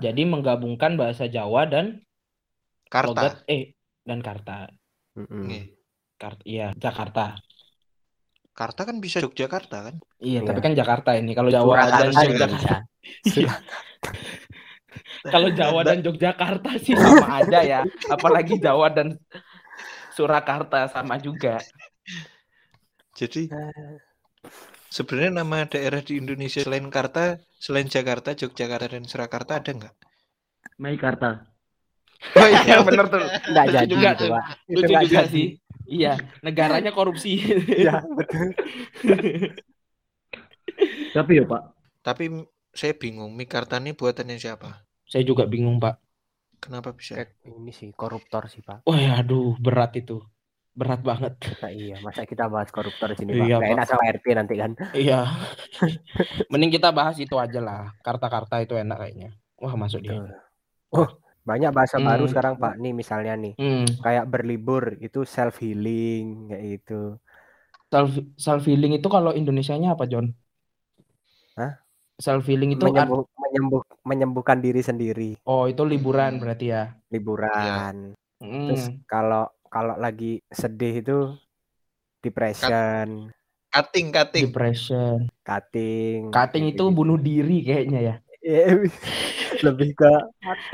Jadi 0.00 0.22
menggabungkan 0.24 0.96
bahasa 0.96 1.28
Jawa 1.28 1.68
dan 1.68 2.00
Karta. 2.88 3.08
logat 3.12 3.34
eh 3.44 3.76
dan 4.06 4.24
Karta. 4.24 4.68
Mm-mm. 5.12 5.44
Nih, 5.44 5.64
Karta 6.16 6.42
iya 6.44 6.72
Jakarta. 6.72 7.36
Karta 8.52 8.84
kan 8.84 9.00
bisa 9.00 9.20
Yogyakarta 9.20 9.78
kan? 9.92 9.96
Iya, 10.20 10.40
Iya. 10.40 10.48
tapi 10.48 10.60
kan 10.60 10.72
Jakarta 10.76 11.10
ini. 11.16 11.32
Kalau 11.32 11.48
Jawa 11.48 11.88
dan 11.88 12.12
Yogyakarta, 12.12 12.76
bisa. 13.24 13.52
kalau 15.34 15.48
Jawa 15.52 15.80
dan 15.84 15.98
Yogyakarta 16.06 16.70
sih 16.80 16.92
sama 16.96 17.40
aja 17.40 17.60
ya. 17.64 17.80
Apalagi 18.12 18.60
Jawa 18.60 18.92
dan 18.92 19.16
Surakarta 20.12 20.88
sama 20.92 21.16
juga. 21.16 21.56
Jadi 23.16 23.48
sebenarnya 24.92 25.32
nama 25.40 25.64
daerah 25.64 26.04
di 26.04 26.20
Indonesia 26.20 26.60
selain 26.60 26.84
Karta, 26.92 27.40
selain 27.64 27.88
Jakarta, 27.94 28.30
Yogyakarta 28.40 28.86
dan 28.94 29.04
Surakarta 29.10 29.52
ada 29.60 29.70
nggak? 29.78 29.94
Meikarta. 30.82 31.28
Oh 32.38 32.48
iya 32.48 32.76
bener 32.86 33.06
tuh. 33.12 33.22
Enggak 33.50 33.66
jadi 33.74 33.94
juga 33.94 34.10
itu, 34.14 34.20
tuh. 34.20 34.28
Pak. 34.34 34.44
Itu 34.72 34.78
Lucu 34.78 34.92
nggak 34.92 35.04
juga 35.06 35.22
jadi. 35.26 35.34
sih. 35.34 35.46
Iya, 35.96 36.12
negaranya 36.46 36.90
korupsi. 36.96 37.30
Iya, 37.82 37.94
betul. 38.18 38.46
Tapi 41.14 41.32
ya 41.38 41.44
Pak, 41.44 41.62
Tapi 42.06 42.24
saya 42.72 42.94
bingung, 43.02 43.30
Mikarta 43.40 43.76
ini 43.82 43.90
buatannya 43.98 44.36
siapa? 44.44 44.70
Saya 45.10 45.22
juga 45.30 45.44
bingung, 45.52 45.76
Pak. 45.84 45.94
Kenapa 46.62 46.90
bisa? 46.98 47.14
Ini 47.42 47.72
sih 47.78 47.90
koruptor 48.00 48.42
sih, 48.52 48.62
Pak. 48.68 48.78
Wah, 48.86 48.98
ya, 49.04 49.10
aduh, 49.20 49.54
berat 49.64 49.92
itu. 50.00 50.16
Berat 50.72 51.04
banget. 51.04 51.36
Nah, 51.60 51.68
iya, 51.68 52.00
masa 52.00 52.24
kita 52.24 52.48
bahas 52.48 52.72
koruptor 52.72 53.12
di 53.12 53.20
sini, 53.20 53.36
Pak. 53.36 53.44
Iya, 53.44 53.56
enak 53.60 53.84
sama 53.84 54.08
RT 54.08 54.26
nanti 54.32 54.54
kan. 54.56 54.72
Iya. 54.96 55.28
Mending 56.52 56.72
kita 56.72 56.88
bahas 56.88 57.20
itu 57.20 57.36
aja 57.36 57.60
lah. 57.60 57.92
Karta-karta 58.00 58.56
itu 58.64 58.80
enak 58.80 58.96
kayaknya. 58.96 59.36
Wah, 59.60 59.76
masuk 59.76 60.00
dia. 60.00 60.16
Oh, 60.88 61.08
banyak 61.44 61.76
bahasa 61.76 62.00
baru 62.00 62.24
Hmm. 62.24 62.32
sekarang, 62.32 62.54
Pak. 62.56 62.80
Nih 62.80 62.96
misalnya 62.96 63.36
nih, 63.36 63.52
Hmm. 63.60 63.84
kayak 64.00 64.24
berlibur 64.26 64.96
itu 64.96 65.28
self 65.28 65.60
healing 65.60 66.48
kayak 66.48 66.64
gitu. 66.80 67.20
Self 67.92 68.08
self 68.40 68.64
healing 68.64 68.96
itu 68.96 69.08
kalau 69.12 69.36
Indonesianya 69.36 69.92
apa, 69.92 70.08
John? 70.08 70.32
Hah? 71.52 71.84
Self 72.16 72.48
healing 72.48 72.72
itu 72.72 72.84
Menyembuh, 72.88 73.28
menyembuh, 73.36 73.82
menyembuhkan 74.08 74.56
diri 74.56 74.80
sendiri, 74.80 75.36
oh, 75.44 75.68
itu 75.68 75.84
liburan 75.84 76.40
berarti 76.40 76.72
ya. 76.72 76.96
liburan. 77.12 78.16
Hmm. 78.40 78.66
Terus 78.72 78.88
kalau 79.04 79.52
kalau 79.72 79.96
lagi 79.96 80.44
sedih 80.52 81.00
itu 81.00 81.18
depression, 82.20 83.32
Cutting, 83.72 84.12
cutting. 84.12 84.52
Depression. 84.52 85.32
cutting. 85.40 86.28
Cutting 86.28 86.64
itu 86.76 86.84
gitu. 86.84 86.92
bunuh 86.92 87.16
diri 87.16 87.64
kayaknya 87.64 88.00
ya. 88.04 88.14
Iya, 88.42 88.84
lebih 89.64 89.94
ke 89.96 90.12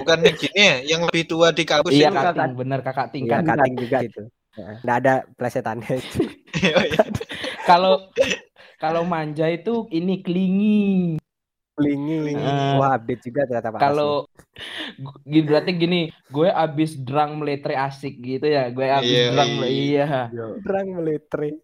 Bukannya 0.03 0.33
gini 0.35 0.59
ya, 0.59 0.77
yang 0.83 1.01
lebih 1.07 1.29
tua 1.31 1.55
di 1.55 1.63
kampus 1.63 1.95
Iya, 1.95 2.11
itu. 2.11 2.19
cutting, 2.19 2.53
benar 2.59 2.81
kakak 2.83 3.07
iya, 3.07 3.15
tingkat. 3.15 3.41
cutting 3.47 3.75
juga 3.79 3.99
itu. 4.03 4.23
Nggak 4.83 4.97
ada 5.05 5.15
plesetannya 5.39 5.93
itu. 6.03 6.21
Oh, 6.75 6.83
iya. 6.83 7.05
Kalau 7.69 7.95
kalau 8.83 9.03
manja 9.07 9.47
itu 9.47 9.87
ini 9.95 10.19
klingi. 10.25 11.23
Lingi. 11.79 12.35
Eh, 12.35 12.75
Wah, 12.77 12.99
update 12.99 13.23
juga 13.25 13.47
ternyata 13.47 13.71
Pak. 13.71 13.81
Kalau 13.81 14.13
gu- 14.99 15.21
gi- 15.23 15.47
berarti 15.47 15.71
gini, 15.73 16.01
gue 16.29 16.49
abis 16.51 16.99
drang 16.99 17.39
meletre 17.39 17.75
asik 17.75 18.19
gitu 18.19 18.47
ya. 18.47 18.69
Gue 18.69 18.87
abis 18.91 19.09
Iya, 19.09 19.25
drang 19.33 19.51
iya. 19.65 20.07
iya. 20.29 20.47
Berang 20.61 20.89
meletre. 20.99 21.63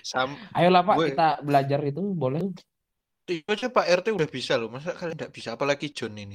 Sam, 0.00 0.32
Ayolah 0.54 0.82
Pak, 0.82 0.96
Gue- 0.96 1.08
kita 1.12 1.28
belajar 1.44 1.80
itu 1.84 2.00
boleh. 2.00 2.40
itu 3.30 3.46
aja 3.46 3.70
Pak 3.70 3.86
RT 4.02 4.06
udah 4.10 4.26
bisa 4.26 4.58
loh. 4.58 4.66
Masa 4.74 4.90
kalian 4.90 5.14
nggak 5.14 5.30
bisa? 5.30 5.54
Apalagi 5.54 5.94
John 5.94 6.18
ini. 6.18 6.34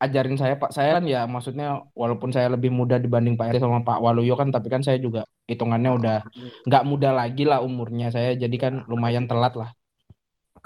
Ajarin 0.00 0.40
saya 0.40 0.56
Pak. 0.56 0.72
Saya 0.72 0.96
kan 0.96 1.04
ya 1.04 1.28
maksudnya 1.28 1.84
walaupun 1.92 2.32
saya 2.32 2.48
lebih 2.48 2.72
muda 2.72 2.96
dibanding 2.96 3.36
Pak 3.36 3.52
RT 3.52 3.60
sama 3.60 3.84
Pak 3.84 4.00
Waluyo 4.00 4.32
kan, 4.32 4.48
tapi 4.48 4.72
kan 4.72 4.80
saya 4.80 4.96
juga 4.96 5.28
hitungannya 5.44 5.90
udah 6.00 6.16
nggak 6.64 6.84
muda 6.88 7.12
lagi 7.12 7.44
lah 7.44 7.60
umurnya 7.60 8.08
saya. 8.08 8.32
Jadi 8.32 8.56
kan 8.56 8.88
lumayan 8.88 9.28
telat 9.28 9.52
lah. 9.52 9.68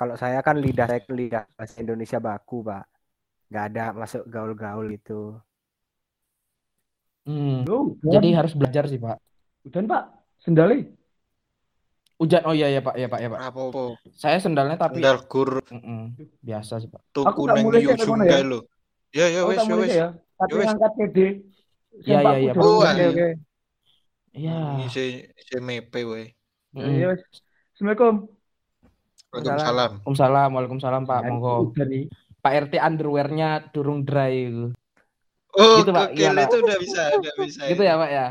Kalau 0.03 0.19
saya 0.19 0.43
kan 0.43 0.59
lidah 0.59 0.91
saya 0.91 0.99
lidah 1.15 1.47
bahasa 1.55 1.79
Indonesia 1.79 2.19
baku, 2.19 2.67
Pak. 2.67 2.85
Nggak 3.55 3.65
ada 3.71 3.85
masuk 3.95 4.27
gaul-gaul 4.27 4.91
itu. 4.91 5.39
Hmm. 7.23 7.63
Loh, 7.63 7.95
Jadi 8.03 8.35
harus 8.35 8.51
belajar 8.59 8.91
sih 8.91 8.99
Pak. 8.99 9.15
dan 9.71 9.87
Pak, 9.87 10.03
sendali. 10.43 10.91
Hujan, 12.19 12.43
oh 12.43 12.51
iya 12.51 12.67
ya 12.67 12.83
Pak, 12.83 12.99
ya 12.99 13.07
Pak, 13.07 13.19
ya 13.23 13.29
Pak. 13.31 13.41
Apa-apa. 13.47 13.83
Saya 14.19 14.43
sendalnya 14.43 14.75
tapi 14.75 14.99
Sendal 14.99 15.23
gur 15.31 15.63
Mm-mm, 15.71 16.19
biasa 16.43 16.83
sih 16.83 16.91
Pak. 16.91 17.03
tuku 17.15 17.47
nang 17.47 17.63
mulai 17.63 17.87
Jungga 17.87 18.27
ya. 18.27 18.43
lo. 18.43 18.67
Ya 19.15 19.31
ya 19.31 19.47
wes 19.47 19.63
ya 19.63 19.71
mulai 19.71 19.87
wes. 19.87 19.95
ya. 19.95 20.09
Tapi 20.35 20.51
Ya 20.51 20.59
wes. 20.59 20.71
angkat 20.75 20.93
PD. 20.99 21.19
Iya, 22.03 22.19
iya, 22.27 22.35
iya, 22.43 22.53
Pak. 22.59 22.63
Oh, 22.67 22.83
Oke, 22.83 22.91
iya. 22.91 23.07
oke. 23.07 23.29
Iya. 24.35 24.57
Ini 24.83 24.87
si 24.91 25.05
si 25.47 25.55
mepe 25.63 26.01
we. 26.03 26.35
Mm-mm. 26.75 26.91
Ya 26.99 27.07
wes. 27.15 27.23
Assalamualaikum. 27.79 28.42
Waalaikumsalam. 29.33 29.91
Waalaikumsalam, 30.05 30.49
Waalaikumsalam 30.53 31.03
Pak, 31.09 31.21
Ya, 31.25 31.29
monggo. 31.33 31.57
Pak 32.43 32.53
RT 32.69 32.75
underwearnya 32.77 33.51
durung 33.73 34.05
dry 34.05 34.53
gitu. 34.53 34.67
Oh, 35.57 35.81
Gitu, 35.81 35.91
Pak. 35.93 36.13
Gimana? 36.13 36.45
itu 36.45 36.57
udah 36.61 36.77
bisa, 36.77 37.03
udah 37.17 37.35
bisa. 37.41 37.61
Gitu 37.73 37.83
ya 37.85 37.95
Pak 37.97 38.11
ya? 38.13 38.27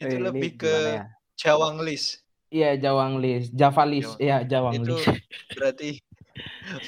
Itu 0.00 0.12
ini 0.12 0.20
lebih 0.20 0.50
ke 0.60 0.74
ya? 1.00 1.04
Jawang 1.40 1.80
Lis. 1.80 2.20
Iya, 2.50 2.76
Jawang 2.76 3.22
Lis, 3.22 3.48
Javalis, 3.54 4.10
iya 4.18 4.42
Jawang 4.42 4.82
Itu 4.82 4.98
Lis. 4.98 5.06
berarti 5.56 5.90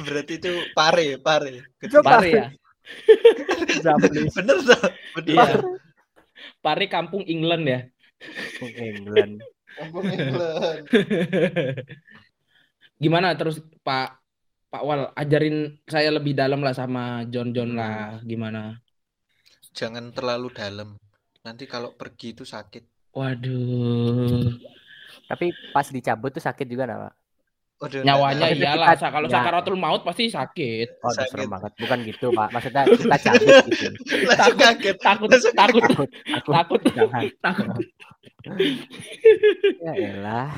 berarti 0.03 0.33
itu 0.37 0.53
pare, 0.77 1.17
pare. 1.23 1.65
Pare 2.03 2.29
ya? 2.29 2.47
Bener 4.37 4.59
tuh. 4.61 4.83
Bener. 5.17 5.33
Iya. 5.33 5.47
Pare 6.61 6.85
kampung 6.91 7.23
England 7.25 7.65
ya. 7.65 7.81
England. 8.61 9.41
Kampung 9.79 10.05
England. 10.11 10.85
Gimana 13.03 13.35
terus 13.35 13.59
Pak 13.83 14.23
Pak 14.71 14.83
Wal 14.83 15.11
ajarin 15.13 15.57
saya 15.85 16.09
lebih 16.09 16.33
dalam 16.33 16.63
lah 16.63 16.73
sama 16.73 17.27
John 17.27 17.51
John 17.51 17.75
lah 17.75 18.23
gimana? 18.23 18.79
Jangan 19.75 20.15
terlalu 20.15 20.49
dalam. 20.55 20.95
Nanti 21.43 21.67
kalau 21.67 21.93
pergi 21.93 22.33
itu 22.33 22.47
sakit. 22.47 23.11
Waduh. 23.13 24.55
Tapi 25.27 25.47
pas 25.71 25.85
dicabut 25.85 26.31
tuh 26.31 26.41
sakit 26.41 26.65
juga 26.65 26.87
nggak, 26.87 27.01
Pak? 27.03 27.15
Waduh, 27.83 28.01
Nyawanya 28.07 28.47
tahu. 28.47 28.57
iyalah, 28.57 28.89
Kita- 28.95 29.11
kalau 29.11 29.27
ya. 29.27 29.35
sakaratul 29.35 29.77
maut 29.77 30.03
pasti 30.07 30.31
sakit. 30.31 30.89
Oh, 31.03 31.11
udah 31.11 31.17
Sakit. 31.19 31.31
serem 31.35 31.49
banget. 31.51 31.73
Bukan 31.77 31.99
gitu, 32.07 32.27
Pak. 32.31 32.49
Maksudnya 32.53 32.83
kita 32.87 33.17
cabut 33.19 33.65
gitu. 33.67 33.89
Langsung 34.31 34.57
kaget. 34.57 34.97
Takut, 35.03 35.29
takut, 35.29 35.53
Takut, 35.53 35.83
takut. 35.83 36.07
takut, 36.47 36.81
Jangan. 36.87 37.23
takut. 37.43 37.67
Ya 39.83 39.93
elah. 39.99 40.51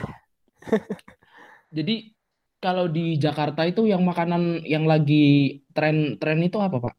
Jadi 1.71 2.15
kalau 2.65 2.89
di 2.89 3.21
Jakarta 3.21 3.69
itu 3.69 3.85
yang 3.85 4.01
makanan 4.01 4.65
yang 4.65 4.89
lagi 4.89 5.61
tren-tren 5.77 6.41
itu 6.41 6.57
apa, 6.65 6.81
Pak? 6.81 6.95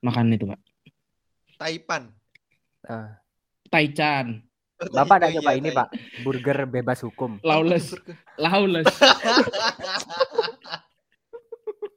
Makanan 0.00 0.32
itu, 0.40 0.48
Pak. 0.48 0.60
Taipan. 1.60 2.08
Ah. 2.88 3.20
Taichan, 3.68 4.40
Bapak 4.96 5.20
udah 5.20 5.28
iya, 5.28 5.36
coba 5.44 5.52
ini, 5.60 5.68
Pak. 5.76 5.88
Burger 6.24 6.64
bebas 6.64 7.04
hukum. 7.04 7.36
lawless, 7.44 7.92
lawless. 8.40 8.88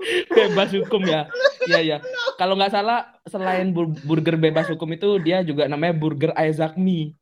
Bebas 0.33 0.69
hukum 0.73 1.01
ya. 1.05 1.29
Iya, 1.69 1.79
ya. 1.79 1.97
Kalau 2.35 2.57
nggak 2.57 2.73
salah 2.73 3.21
selain 3.29 3.69
bur- 3.69 3.93
burger 4.03 4.35
bebas 4.37 4.67
hukum 4.73 4.89
itu 4.97 5.21
dia 5.21 5.45
juga 5.45 5.69
namanya 5.69 5.93
burger 5.93 6.33
Isaac 6.35 6.73
Me. 6.75 7.13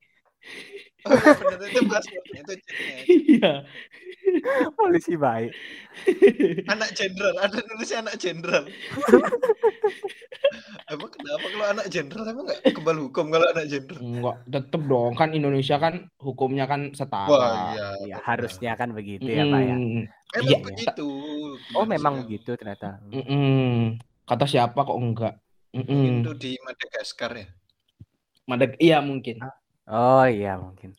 Oh, 1.07 1.15
iya, 1.15 1.31
bener 1.35 1.59
itu. 1.67 1.81
Iya. 3.07 3.53
Polisi 4.77 5.13
baik. 5.15 5.51
anak 6.65 6.95
jenderal, 6.95 7.35
ada 7.37 7.59
nulisnya 7.59 7.99
anak 8.07 8.15
jenderal. 8.17 8.63
emang 10.89 11.09
kenapa 11.11 11.45
kalau 11.45 11.65
anak 11.67 11.85
jenderal 11.91 12.25
emang 12.25 12.45
nggak 12.47 12.61
kebal 12.71 12.97
hukum 12.97 13.25
kalau 13.29 13.45
anak 13.51 13.65
jenderal? 13.67 14.01
Enggak, 14.01 14.35
tetep 14.47 14.81
dong 14.87 15.13
kan 15.13 15.29
Indonesia 15.35 15.75
kan 15.77 16.07
hukumnya 16.17 16.65
kan 16.65 16.95
setara. 16.95 17.27
Wah 17.29 17.75
iya. 17.75 17.87
Ya 18.15 18.17
harusnya 18.23 18.71
kan 18.73 18.95
begitu 18.95 19.27
ya 19.27 19.43
Pak 19.45 19.61
ya. 19.61 19.75
Mm, 19.75 20.03
Memang 20.29 20.45
Iya. 20.45 20.57
begitu. 20.61 21.07
Oh 21.75 21.85
memang 21.85 22.13
begitu 22.25 22.53
ternyata. 22.55 23.01
mm, 23.09 23.25
mm. 23.25 23.77
Kata 24.23 24.45
siapa 24.45 24.79
kok 24.79 24.97
enggak? 24.97 25.35
Mm, 25.75 25.85
mm. 25.85 26.05
Itu 26.23 26.31
di 26.37 26.51
Madagaskar 26.63 27.31
ya. 27.35 27.47
Madag 28.47 28.73
iya 28.81 28.97
mungkin. 29.03 29.41
Oh 29.85 30.25
iya 30.25 30.57
mungkin. 30.57 30.95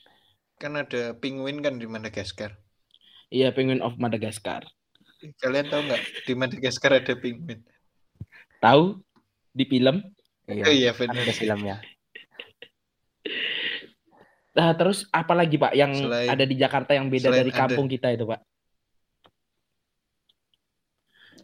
Kan 0.60 0.76
ada 0.76 1.16
penguin 1.16 1.64
kan 1.64 1.80
di 1.80 1.88
Madagaskar. 1.88 2.60
Iya 3.30 3.54
Penguin 3.54 3.78
of 3.78 3.94
Madagaskar. 3.94 4.66
Kalian 5.38 5.66
tahu 5.70 5.87
nggak 5.87 6.02
di 6.26 6.32
Madagaskar 6.34 6.99
ada 6.99 7.14
penguin? 7.14 7.62
Tahu 8.58 8.99
di 9.54 9.64
film? 9.70 10.02
Iya. 10.50 10.64
Oh 10.66 10.75
iya 10.75 10.90
benar. 10.90 11.22
ada 11.22 11.34
filmnya. 11.34 11.76
Nah, 14.50 14.75
terus 14.75 15.06
apa 15.14 15.30
lagi 15.38 15.54
Pak 15.54 15.72
yang 15.78 15.94
Selain- 15.94 16.26
ada 16.26 16.42
di 16.42 16.58
Jakarta 16.58 16.90
yang 16.90 17.06
beda 17.06 17.30
dari 17.30 17.54
kampung 17.54 17.87
kita 17.87 18.10
itu 18.10 18.26
Pak? 18.26 18.40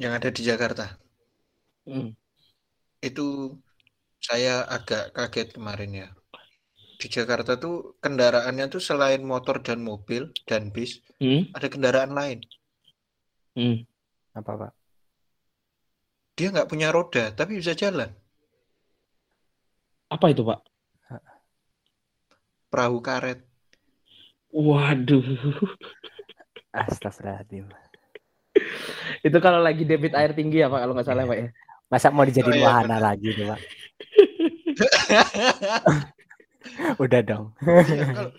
Yang 0.03 0.13
ada 0.19 0.29
di 0.35 0.43
Jakarta. 0.43 0.85
Mm. 1.87 2.11
Itu 2.99 3.57
saya 4.19 4.67
agak 4.67 5.15
kaget 5.15 5.55
kemarin 5.55 5.91
ya. 5.95 6.09
Di 6.97 7.13
Jakarta 7.13 7.61
tuh 7.61 8.01
kendaraannya 8.01 8.73
tuh 8.73 8.81
selain 8.81 9.21
motor 9.21 9.61
dan 9.61 9.85
mobil 9.85 10.33
dan 10.49 10.73
bis, 10.73 11.05
Mm, 11.17 11.53
ada 11.57 11.69
kendaraan 11.69 12.13
lain. 12.13 12.39
mm. 13.57 13.85
Apa 14.37 14.53
Pak? 14.57 14.73
Dia 16.37 16.53
nggak 16.53 16.69
punya 16.69 16.93
roda, 16.93 17.33
tapi 17.33 17.57
bisa 17.57 17.73
jalan. 17.73 18.13
Apa 20.13 20.29
itu 20.33 20.45
Pak? 20.45 20.61
Perahu 22.69 23.01
karet. 23.01 23.41
Waduh. 24.53 25.25
Astagfirullahaladzim. 26.77 27.73
Itu 29.25 29.39
kalau 29.41 29.61
lagi 29.65 29.85
debit 29.89 30.13
air 30.13 30.37
tinggi 30.37 30.61
ya 30.61 30.69
Pak 30.69 30.81
kalau 30.85 30.93
nggak 30.93 31.09
salah 31.09 31.25
Pak 31.25 31.39
ya. 31.41 31.49
Masa 31.89 32.13
mau 32.13 32.25
dijadiin 32.29 32.53
Oh, 32.53 32.61
iya, 32.61 32.67
wahana 32.69 32.99
lagi 33.01 33.29
tuh 33.33 33.45
Pak? 33.49 33.61
Udah 37.03 37.21
dong. 37.25 37.53
Iya, 37.65 38.13
kalau, 38.13 38.33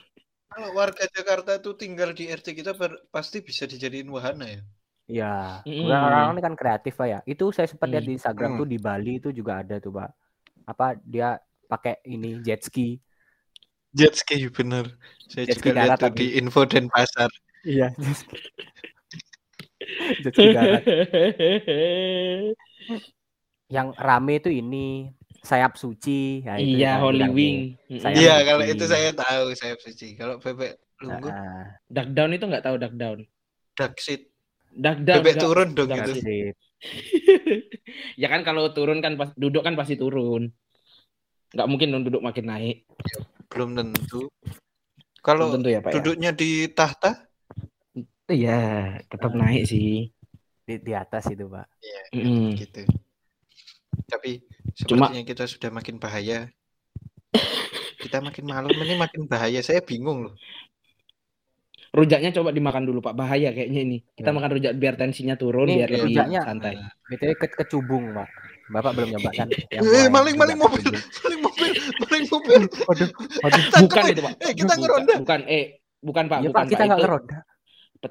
kalau 0.47 0.69
warga 0.77 1.03
Jakarta 1.09 1.57
tuh 1.59 1.73
tinggal 1.75 2.13
di 2.13 2.29
RT 2.29 2.53
kita 2.53 2.73
ber- 2.77 3.05
pasti 3.09 3.41
bisa 3.41 3.65
dijadiin 3.65 4.09
wahana 4.13 4.45
ya. 4.45 4.61
Iya. 5.07 5.35
Mm. 5.63 5.87
Orang-orang 5.87 6.35
ini 6.35 6.43
kan 6.43 6.55
kreatif 6.59 6.93
Pak 6.99 7.07
ya. 7.07 7.19
Itu 7.23 7.55
saya 7.55 7.67
sempat 7.71 7.87
lihat 7.87 8.03
Mm. 8.03 8.09
di 8.11 8.13
Instagram 8.19 8.51
Mm. 8.53 8.59
tuh 8.59 8.67
di 8.67 8.77
Bali 8.77 9.13
itu 9.23 9.29
juga 9.31 9.63
ada 9.63 9.79
tuh 9.79 9.95
Pak. 9.95 10.09
Apa 10.67 10.99
dia 10.99 11.39
pakai 11.67 12.03
ini 12.07 12.43
jet 12.43 12.63
ski. 12.63 12.99
Jet 13.95 14.13
ski 14.19 14.51
bener. 14.51 14.99
Saya 15.31 15.47
Jet 15.47 15.63
juga 15.63 15.71
lihat 15.79 15.99
tuh 15.99 16.11
di 16.11 16.35
info 16.35 16.67
dan 16.67 16.91
pasar. 16.91 17.31
Iya, 17.63 17.91
jet 17.95 18.17
ski. 18.19 18.37
jet 20.21 20.33
ski 20.35 20.47
darat. 20.51 20.83
Yang 23.67 23.87
rame 23.99 24.33
itu 24.39 24.47
ini 24.51 25.11
sayap 25.41 25.75
suci. 25.75 26.41
Nah, 26.41 26.55
itu 26.55 26.75
Iya 26.75 26.85
yang 26.89 27.01
Holy 27.01 27.27
Wing. 27.29 27.57
Iya, 27.87 28.01
suci. 28.03 28.45
kalau 28.45 28.63
itu 28.63 28.83
saya 28.83 29.09
tahu 29.11 29.45
saya 29.53 29.73
suci. 29.75 30.07
Kalau 30.13 30.37
bebek 30.37 30.73
lunggu, 30.97 31.27
Ah, 31.27 31.77
Duck 31.85 32.09
down 32.11 32.31
itu 32.31 32.43
nggak 32.43 32.63
tahu 32.63 32.75
duck 32.75 32.93
down. 32.93 33.19
duck 33.73 33.93
seat. 33.97 34.29
Duck 34.69 34.97
down. 34.99 35.21
Bebek 35.21 35.35
duck- 35.35 35.43
turun 35.43 35.69
dong 35.71 35.87
duck 35.87 36.05
gitu. 36.07 36.51
ya 38.21 38.27
kan 38.27 38.41
kalau 38.41 38.69
turun 38.69 38.99
kan 38.99 39.13
pas 39.13 39.33
duduk 39.33 39.61
kan 39.61 39.73
pasti 39.73 39.93
turun. 39.93 40.49
Nggak 41.49 41.67
mungkin 41.67 41.87
dong 41.89 42.03
duduk 42.03 42.21
makin 42.21 42.45
naik. 42.45 42.77
Belum 43.47 43.73
tentu. 43.73 44.27
Belum 44.27 45.23
Kalau 45.23 45.51
tentu 45.51 45.67
ya 45.67 45.79
Pak 45.79 45.91
ya. 45.91 45.95
duduknya 45.97 46.31
di 46.31 46.49
tahta, 46.69 47.25
Iya, 48.27 48.59
tetap 49.07 49.31
Ah. 49.31 49.39
naik 49.39 49.63
sih. 49.63 50.11
Di, 50.61 50.75
di 50.77 50.91
atas 50.91 51.31
itu 51.31 51.47
Pak. 51.47 51.63
Mm-mm. 52.11 52.55
gitu. 52.55 52.83
Tapi 54.03 54.43
Cuma- 54.85 55.09
kita 55.09 55.49
sudah 55.49 55.73
makin 55.73 55.97
bahaya. 55.97 56.53
Kita 57.97 58.21
makin 58.21 58.45
malam 58.45 58.69
ini 58.69 58.93
makin 58.93 59.25
bahaya. 59.25 59.57
Saya 59.59 59.81
bingung 59.81 60.29
loh. 60.29 60.35
Rujaknya 61.87 62.29
coba 62.29 62.53
dimakan 62.53 62.85
dulu 62.85 63.01
Pak. 63.01 63.17
Bahaya 63.17 63.49
kayaknya 63.49 63.81
ini. 63.81 63.97
Kita 64.13 64.29
Ya. 64.29 64.35
makan 64.37 64.49
rujak 64.53 64.73
biar 64.77 64.93
tensinya 64.93 65.33
turun, 65.33 65.65
Ini 65.65 65.81
biar 65.81 65.89
lebih 65.89 66.03
rujaknya- 66.13 66.43
santai. 66.45 66.75
BTW 67.09 67.31
ke 67.33 67.47
kecubung 67.57 68.13
Pak. 68.13 68.27
Bapak 68.69 68.91
belum 68.93 69.07
nyoba 69.17 69.29
kan? 69.33 69.47
Eh, 69.73 70.07
maling, 70.11 70.35
maling 70.37 70.59
mobil. 70.59 70.83
Maling 70.93 71.41
mobil, 71.41 71.71
maling 72.03 72.25
mobil. 72.35 72.61
Waduh, 72.85 73.09
waduh. 73.41 73.63
Bukan 73.81 74.03
itu 74.13 74.21
Pak. 74.21 74.33
Eh, 74.45 74.51
kita 74.53 74.73
ngeronda. 74.77 75.13
bukan. 75.17 75.39
Eh, 75.49 75.63
bukan 75.97 76.23
Pak. 76.29 76.37
Iya 76.37 76.49
bukan 76.51 76.61
Pak, 76.61 76.69
kita 76.69 76.83
nggak 76.85 76.99
ngeronda. 77.01 77.37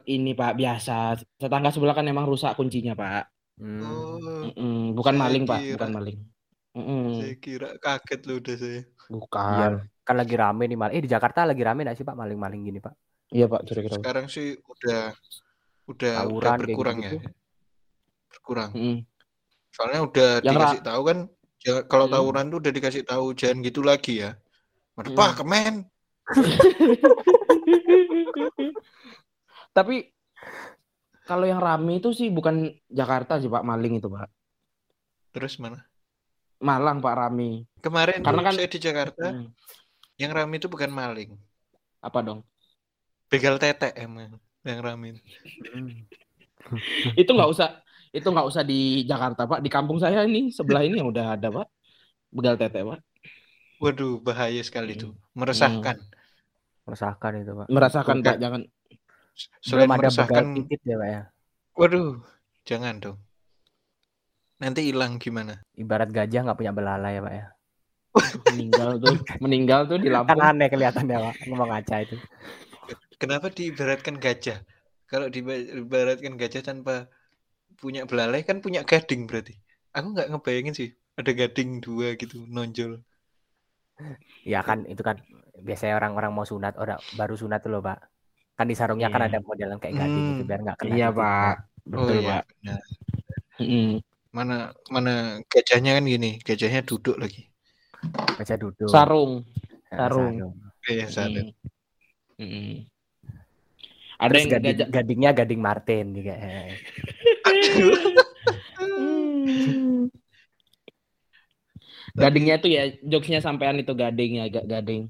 ini 0.03 0.33
Pak 0.35 0.53
biasa. 0.59 0.97
Tetangga 1.39 1.71
sebelah 1.71 1.95
kan 1.95 2.05
emang 2.05 2.27
rusak 2.27 2.59
kuncinya 2.59 2.99
Pak. 2.99 3.23
Hmm. 3.57 3.81
Oh. 4.51 4.91
Bukan 4.93 5.15
maling 5.15 5.47
Pak. 5.47 5.63
Bukan 5.79 5.91
maling. 5.95 6.19
Mm-mm. 6.77 7.25
saya 7.25 7.35
kira 7.41 7.69
kaget 7.81 8.21
loh 8.29 8.37
udah 8.37 8.57
saya. 8.61 8.81
Bukan. 9.09 9.71
Kan 10.05 10.15
lagi 10.15 10.35
rame 10.37 10.69
nih 10.69 10.77
mal. 10.77 10.93
Eh 10.93 11.01
di 11.01 11.09
Jakarta 11.09 11.49
lagi 11.49 11.65
rame 11.65 11.83
nggak 11.83 11.97
sih 11.97 12.05
Pak 12.05 12.13
maling-maling 12.13 12.61
gini 12.63 12.79
Pak? 12.79 12.93
Iya 13.33 13.49
Pak. 13.49 13.65
Kira-kira. 13.65 13.97
Sekarang 13.97 14.27
sih 14.29 14.61
udah 14.61 15.17
udah 15.89 16.13
udah 16.13 16.13
Tawuran 16.29 16.59
berkurang 16.61 16.97
ya. 17.01 17.11
gitu-gitu. 17.17 17.29
Berkurang. 18.29 18.71
Mm-mm. 18.77 18.97
Soalnya 19.73 20.01
udah 20.05 20.31
Yang 20.45 20.53
dikasih 20.53 20.81
tahu 20.85 21.03
kan 21.03 21.19
ja- 21.65 21.85
kalau 21.89 22.07
Hmm. 22.07 22.15
tawuran 22.21 22.45
tuh 22.49 22.59
udah 22.61 22.73
dikasih 22.77 23.03
tahu 23.03 23.27
jangan 23.33 23.65
gitu 23.65 23.81
lagi 23.81 24.21
ya. 24.21 24.37
Pak, 24.93 25.09
Hmm. 25.09 25.37
kemen. 25.39 25.75
Tapi 29.71 29.97
kalau 31.23 31.47
yang 31.47 31.59
rame 31.59 31.99
itu 31.99 32.11
sih 32.11 32.29
bukan 32.29 32.69
Jakarta 32.87 33.39
sih 33.39 33.47
Pak 33.47 33.63
maling 33.63 33.97
itu 33.97 34.09
Pak. 34.11 34.29
Terus 35.31 35.57
mana? 35.57 35.86
Malang 36.59 36.99
Pak 36.99 37.15
rame. 37.15 37.69
Kemarin 37.79 38.25
Karena 38.25 38.43
kan- 38.43 38.57
saya 38.57 38.67
di 38.67 38.79
Jakarta, 38.79 39.25
Mm. 39.29 39.47
yang 40.17 40.31
rame 40.33 40.55
itu 40.57 40.67
bukan 40.67 40.89
maling. 40.89 41.37
Apa 42.01 42.21
dong? 42.21 42.41
Begal 43.27 43.59
tete 43.59 43.93
emang 43.95 44.39
yang 44.63 44.81
rame. 44.81 45.21
Itu 47.15 47.31
nggak 47.31 47.51
usah 47.51 47.69
itu 48.11 48.25
nggak 48.25 48.47
usah 48.49 48.63
di 48.63 49.05
Jakarta 49.05 49.45
Pak. 49.45 49.61
Di 49.61 49.69
kampung 49.69 49.99
saya 49.99 50.25
ini 50.25 50.49
sebelah 50.49 50.81
ini 50.81 50.99
yang 50.99 51.11
udah 51.11 51.37
ada 51.37 51.49
Pak. 51.53 51.67
Begal 52.31 52.57
tete 52.57 52.81
Pak. 52.81 53.01
Waduh, 53.77 54.19
bahaya 54.19 54.63
sekali 54.65 54.97
Hmm. 54.97 55.01
tuh. 55.01 55.13
Meresahkan. 55.35 55.97
Meresahkan 56.83 57.33
itu 57.37 57.53
Pak. 57.53 57.67
Merasakan 57.69 58.17
Bukan. 58.17 58.27
Pak 58.27 58.39
jangan. 58.41 58.63
Selain 59.61 59.85
Belum 59.85 59.93
ada 59.93 60.09
begal 60.09 60.13
meresahkan, 60.17 60.45
pipit 60.57 60.81
ya 60.83 60.97
Pak 60.97 61.09
ya. 61.13 61.23
waduh, 61.77 62.11
jangan 62.65 62.95
dong. 62.97 63.19
Nanti 64.57 64.89
hilang 64.89 65.21
gimana? 65.21 65.61
Ibarat 65.77 66.09
gajah 66.09 66.41
nggak 66.49 66.59
punya 66.59 66.73
belalai 66.73 67.19
ya 67.19 67.23
Pak 67.23 67.35
ya. 67.35 67.47
meninggal 68.57 68.97
tuh 68.97 69.15
meninggal 69.45 69.81
tuh 69.85 70.01
di 70.01 70.09
Kan 70.09 70.25
Lampung. 70.25 70.41
aneh 70.41 70.69
kelihatannya 70.73 71.17
Pak. 71.21 71.35
Ngomong 71.47 71.69
ngaca 71.69 71.97
itu. 72.01 72.17
Kenapa 73.21 73.53
diibaratkan 73.53 74.17
gajah? 74.17 74.65
Kalau 75.07 75.29
diibaratkan 75.29 76.35
gajah 76.35 76.63
tanpa 76.65 77.13
punya 77.77 78.09
belalai 78.09 78.41
kan 78.41 78.65
punya 78.65 78.81
gading 78.83 79.29
berarti. 79.29 79.53
Aku 79.93 80.17
nggak 80.17 80.33
ngebayangin 80.33 80.73
sih 80.73 80.89
ada 81.17 81.33
gading 81.33 81.85
dua 81.85 82.17
gitu 82.17 82.45
nonjol. 82.49 83.05
Ya 84.45 84.61
kan 84.61 84.85
itu 84.89 85.01
kan 85.01 85.21
biasanya 85.57 85.97
orang-orang 85.97 86.33
mau 86.33 86.45
sunat 86.45 86.77
orang 86.77 87.01
baru 87.17 87.37
sunat 87.37 87.61
tuh 87.61 87.77
loh 87.77 87.85
Pak. 87.85 88.01
Kan 88.57 88.69
di 88.69 88.77
sarungnya 88.77 89.13
kan 89.13 89.21
Iya. 89.21 89.37
ada 89.37 89.39
modelan 89.45 89.77
kayak 89.77 89.97
gading 90.01 90.25
gitu 90.33 90.41
Hmm. 90.41 90.49
biar 90.49 90.61
nggak 90.65 90.77
kena. 90.81 90.95
Iya. 90.97 91.09
Pak. 91.13 91.55
Oh 91.57 91.89
Betul 91.93 92.17
iya, 92.17 92.29
Pak. 92.33 92.43
benar. 92.65 92.81
Mm-mm. 93.57 93.91
Mana 94.37 94.77
mana 94.93 95.41
gajahnya 95.49 95.97
kan 95.97 96.05
gini, 96.05 96.37
gajahnya 96.45 96.85
duduk 96.85 97.17
lagi. 97.17 97.49
Baca 98.37 98.55
duduk. 98.61 98.93
Sarung. 98.93 99.49
Sarung. 99.89 100.53
Iya, 100.85 101.07
sadar. 101.09 101.49
Mm. 102.37 102.45
Mm-mm. 102.45 102.73
Ada 104.21 104.29
Terus 104.29 104.41
yang 104.45 104.51
gading, 104.53 104.69
gajah. 104.77 104.89
gadingnya 104.93 105.31
gading 105.33 105.61
Martin 105.65 106.05
juga. 106.13 106.35
Gadingnya 112.17 112.57
tuh 112.61 112.71
ya 112.73 112.93
jokesnya 113.05 113.41
sampean 113.45 113.81
itu 113.81 113.93
gading 113.93 114.41
ya 114.41 114.45
agak 114.49 114.65
gading. 114.69 115.09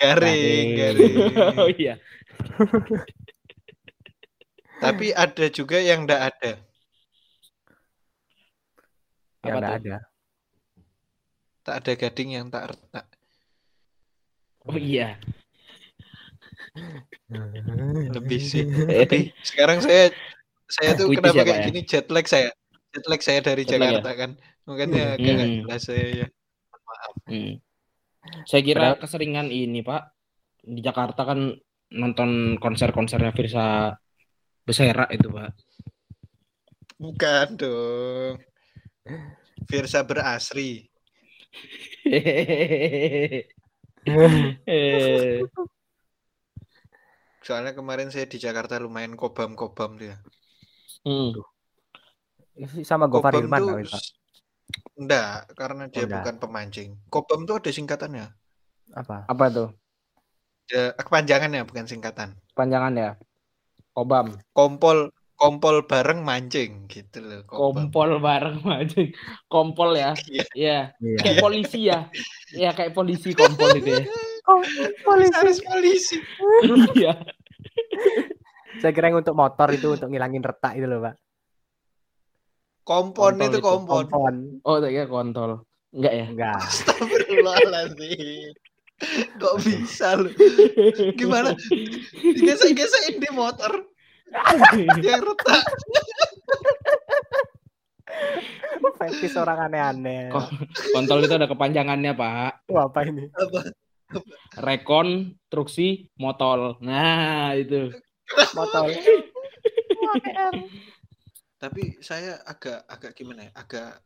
Garing, 0.00 0.36
Gading. 0.36 0.68
garing. 0.80 1.16
oh 1.60 1.68
iya. 1.76 1.94
Tapi 4.80 5.12
ada 5.12 5.46
juga 5.52 5.76
yang 5.80 6.08
enggak 6.08 6.22
ada. 6.32 6.52
Yang 9.48 9.56
tuh? 9.60 9.74
ada. 9.78 9.96
Tak 11.64 11.74
ada 11.80 11.92
gading 11.96 12.30
yang 12.32 12.46
tak 12.48 12.64
retak. 12.72 13.06
Oh 14.64 14.76
iya. 14.76 15.16
lebih 18.16 18.40
sih. 18.40 18.64
Tapi 19.04 19.32
sekarang 19.44 19.78
saya 19.80 20.10
saya 20.66 20.96
tuh 20.96 21.08
Puitis 21.12 21.20
kenapa 21.20 21.36
ya, 21.38 21.44
kayak 21.44 21.60
ya? 21.60 21.66
gini 21.68 21.80
jet 21.84 22.06
lag 22.08 22.26
saya. 22.26 22.50
Jet 22.92 23.04
lag 23.06 23.20
saya 23.20 23.40
dari 23.40 23.62
Jet 23.64 23.78
lag 23.78 23.80
ya? 23.80 23.90
Jakarta 24.00 24.10
kan. 24.16 24.30
Makanya 24.64 25.02
agak 25.16 25.32
nggak 25.36 25.48
Hmm. 25.48 25.60
jelas 25.68 25.82
saya 25.84 26.06
ya. 26.08 26.26
Maaf. 26.72 27.12
Hmm. 27.28 27.52
Saya 28.48 28.62
kira 28.64 28.80
Padahal- 28.80 29.00
keseringan 29.04 29.48
ini 29.52 29.80
Pak 29.84 30.02
di 30.64 30.80
Jakarta 30.80 31.22
kan 31.28 31.52
nonton 31.92 32.56
konser-konsernya 32.56 33.36
Virsa 33.36 33.92
Besera 34.64 35.04
itu 35.12 35.28
Pak. 35.28 35.52
Bukan 36.96 37.48
dong. 37.60 38.34
Virsa 39.68 40.00
berasri. 40.04 40.88
Eh, 44.66 45.40
Soalnya 47.44 47.76
kemarin 47.76 48.08
saya 48.08 48.24
di 48.24 48.40
Jakarta 48.40 48.80
lumayan 48.80 49.16
kobam-kobam 49.20 50.00
dia. 50.00 50.16
hmm. 51.04 51.36
Sama 52.86 53.10
Gofar 53.10 53.34
Hilman 53.36 53.60
tuh 53.60 53.76
Pak. 53.84 54.04
enggak, 54.96 55.52
karena 55.58 55.84
dia 55.92 56.06
enggak. 56.06 56.24
bukan 56.24 56.36
pemancing. 56.40 56.90
Kobam 57.12 57.44
tuh 57.44 57.60
ada 57.60 57.70
singkatannya. 57.70 58.26
Apa? 58.96 59.28
Apa 59.28 59.44
tuh? 59.52 59.68
Ada 60.70 60.96
kepanjangannya 60.96 61.68
bukan 61.68 61.84
singkatan. 61.84 62.32
Panjangan 62.56 62.94
ya? 62.96 63.10
Kobam. 63.92 64.38
Kompol 64.56 65.12
kompol 65.34 65.84
bareng 65.84 66.22
mancing 66.22 66.86
gitu 66.86 67.18
loh. 67.20 67.42
Kobam. 67.46 67.90
Kompol 67.90 68.22
bareng 68.22 68.58
mancing. 68.62 69.10
Kompol 69.50 69.98
ya. 69.98 70.14
Iya. 70.30 70.44
Iya. 70.54 70.78
Iya. 70.98 71.18
Kayak 71.20 71.36
polisi 71.42 71.80
ya. 71.90 71.98
Iya 72.54 72.70
kayak 72.72 72.92
polisi 72.94 73.30
kompol 73.34 73.70
itu 73.78 73.90
ya. 73.90 74.04
Komisaris 75.02 75.60
polisi. 75.64 76.16
Iya. 76.98 77.14
Saya 78.82 78.92
kira 78.92 79.08
yang 79.10 79.22
untuk 79.22 79.38
motor 79.38 79.70
itu 79.70 79.94
untuk 79.94 80.10
ngilangin 80.10 80.42
retak 80.42 80.74
itu 80.76 80.86
loh, 80.86 81.00
Pak. 81.02 81.14
Kompon 82.84 83.40
Kontol 83.40 83.48
itu 83.48 83.58
itu, 83.58 83.64
kompon. 83.64 84.04
Kompon. 84.10 84.34
Oh, 84.66 84.76
kira 84.82 85.08
kontol. 85.08 85.50
Enggak 85.94 86.12
ya? 86.12 86.26
Enggak. 86.28 86.58
Astagfirullahaladzim. 86.60 88.52
Kok 89.40 89.54
bisa 89.62 90.18
lu? 90.18 90.30
Gimana? 91.18 91.56
Digesek-gesekin 92.36 93.22
di 93.22 93.30
motor. 93.32 93.93
Yang 95.00 95.22
retak. 95.22 95.64
Fetish 98.94 99.36
orang 99.36 99.68
aneh-aneh. 99.68 100.30
Kontol 100.94 101.24
itu 101.26 101.34
ada 101.34 101.48
kepanjangannya, 101.50 102.12
Pak. 102.14 102.52
Wah, 102.70 102.86
apa 102.88 103.00
ini? 103.04 103.28
Apa? 103.32 103.60
Rekonstruksi 104.60 106.08
motol. 106.16 106.78
Nah, 106.80 107.52
itu. 107.58 107.90
Motor. 108.54 108.88
Tapi 111.58 111.82
saya 112.04 112.38
agak 112.44 112.84
agak 112.86 113.12
gimana 113.16 113.48
ya? 113.48 113.52
Agak 113.56 114.04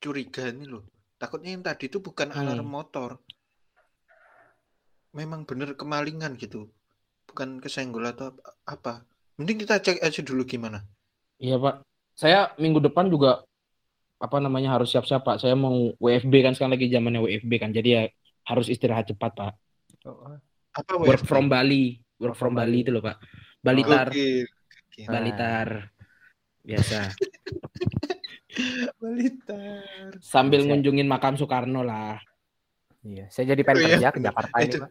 curiga 0.00 0.48
ini 0.48 0.64
loh. 0.64 0.86
Takutnya 1.20 1.52
yang 1.52 1.64
tadi 1.66 1.90
itu 1.92 2.00
bukan 2.00 2.32
Hmm. 2.32 2.40
alarm 2.46 2.68
motor. 2.70 3.10
Memang 5.12 5.44
bener 5.44 5.74
kemalingan 5.74 6.38
gitu. 6.38 6.70
Bukan 7.26 7.58
kesenggol 7.60 8.06
atau 8.08 8.32
ap- 8.32 8.42
apa. 8.64 8.94
Mending 9.40 9.64
kita 9.64 9.80
cek 9.80 10.04
aja 10.04 10.20
dulu 10.20 10.44
gimana. 10.44 10.84
Iya, 11.40 11.56
Pak. 11.56 11.80
Saya 12.12 12.52
minggu 12.60 12.76
depan 12.84 13.08
juga 13.08 13.40
apa 14.20 14.36
namanya 14.36 14.76
harus 14.76 14.92
siap-siap, 14.92 15.24
Pak. 15.24 15.40
Saya 15.40 15.56
mau 15.56 15.96
WFB 15.96 16.44
kan 16.44 16.52
sekarang 16.52 16.76
lagi 16.76 16.92
zamannya 16.92 17.24
WFB 17.24 17.52
kan. 17.56 17.72
Jadi 17.72 17.88
ya 17.96 18.02
harus 18.44 18.68
istirahat 18.68 19.08
cepat, 19.08 19.32
Pak. 19.32 19.52
Apa 20.76 20.92
Work 21.00 21.24
WFB? 21.24 21.28
from 21.32 21.48
Bali. 21.48 21.96
Work 22.20 22.36
from 22.36 22.52
Bali 22.52 22.84
itu 22.84 22.92
loh, 22.92 23.00
Pak. 23.00 23.16
Balitar. 23.64 24.12
Gokil. 24.12 24.44
Gokil. 24.44 25.08
Balitar. 25.08 25.68
Biasa. 26.60 26.98
Balitar. 29.00 30.20
Sambil 30.20 30.68
ngunjungin 30.68 31.08
makam 31.08 31.40
Soekarno 31.40 31.80
lah. 31.80 32.20
Iya, 33.00 33.32
saya 33.32 33.56
jadi 33.56 33.64
pengen 33.64 33.80
Oh, 33.80 33.88
iya. 33.88 33.96
kerja 33.96 34.08
ke 34.12 34.20
Jakarta 34.20 34.56
ini, 34.60 34.74
Pak. 34.76 34.90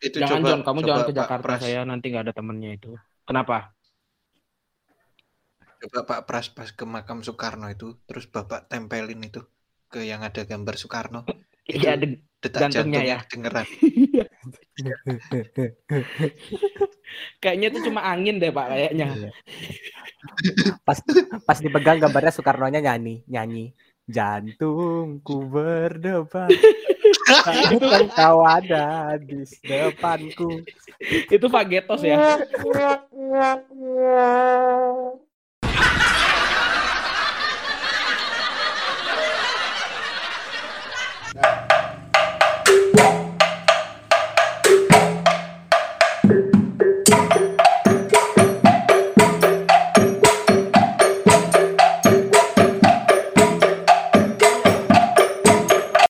Itu 0.00 0.16
Jangan 0.16 0.40
coba, 0.40 0.48
John, 0.48 0.60
kamu 0.64 0.80
coba 0.80 0.88
jangan 0.88 1.04
ke 1.04 1.12
Jakarta. 1.12 1.44
Pras, 1.44 1.60
Saya 1.60 1.84
nanti 1.84 2.08
nggak 2.08 2.24
ada 2.24 2.32
temennya 2.32 2.72
itu. 2.72 2.96
Kenapa? 3.28 3.76
Coba 5.80 6.04
Pak 6.04 6.28
Pras 6.28 6.52
pas 6.52 6.68
ke 6.72 6.84
makam 6.88 7.24
Soekarno 7.24 7.68
itu, 7.68 7.96
terus 8.08 8.24
Bapak 8.28 8.68
tempelin 8.68 9.20
itu 9.24 9.40
ke 9.92 10.04
yang 10.04 10.22
ada 10.24 10.44
gambar 10.44 10.76
Soekarno. 10.76 11.24
Iya, 11.68 11.96
de- 12.00 12.24
detak 12.40 12.72
jantungnya 12.72 13.04
ya. 13.04 13.20
dengeran. 13.28 13.62
kayaknya 17.42 17.66
itu 17.74 17.78
cuma 17.90 18.06
angin 18.08 18.38
deh, 18.40 18.48
Pak, 18.48 18.66
kayaknya. 18.72 19.06
Iya. 19.12 19.30
Pas 20.84 21.00
pas 21.44 21.58
dipegang 21.60 22.00
gambarnya 22.00 22.32
Soekarno-nya 22.32 22.80
nyanyi, 22.80 23.20
nyanyi. 23.28 23.76
Jantungku 24.10 25.46
berdebar. 25.46 26.50
Engkau 27.70 28.42
ada 28.58 29.14
di 29.22 29.46
depanku. 29.62 30.66
itu 31.30 31.46
Fagetos 31.46 32.02
ya. 32.02 32.18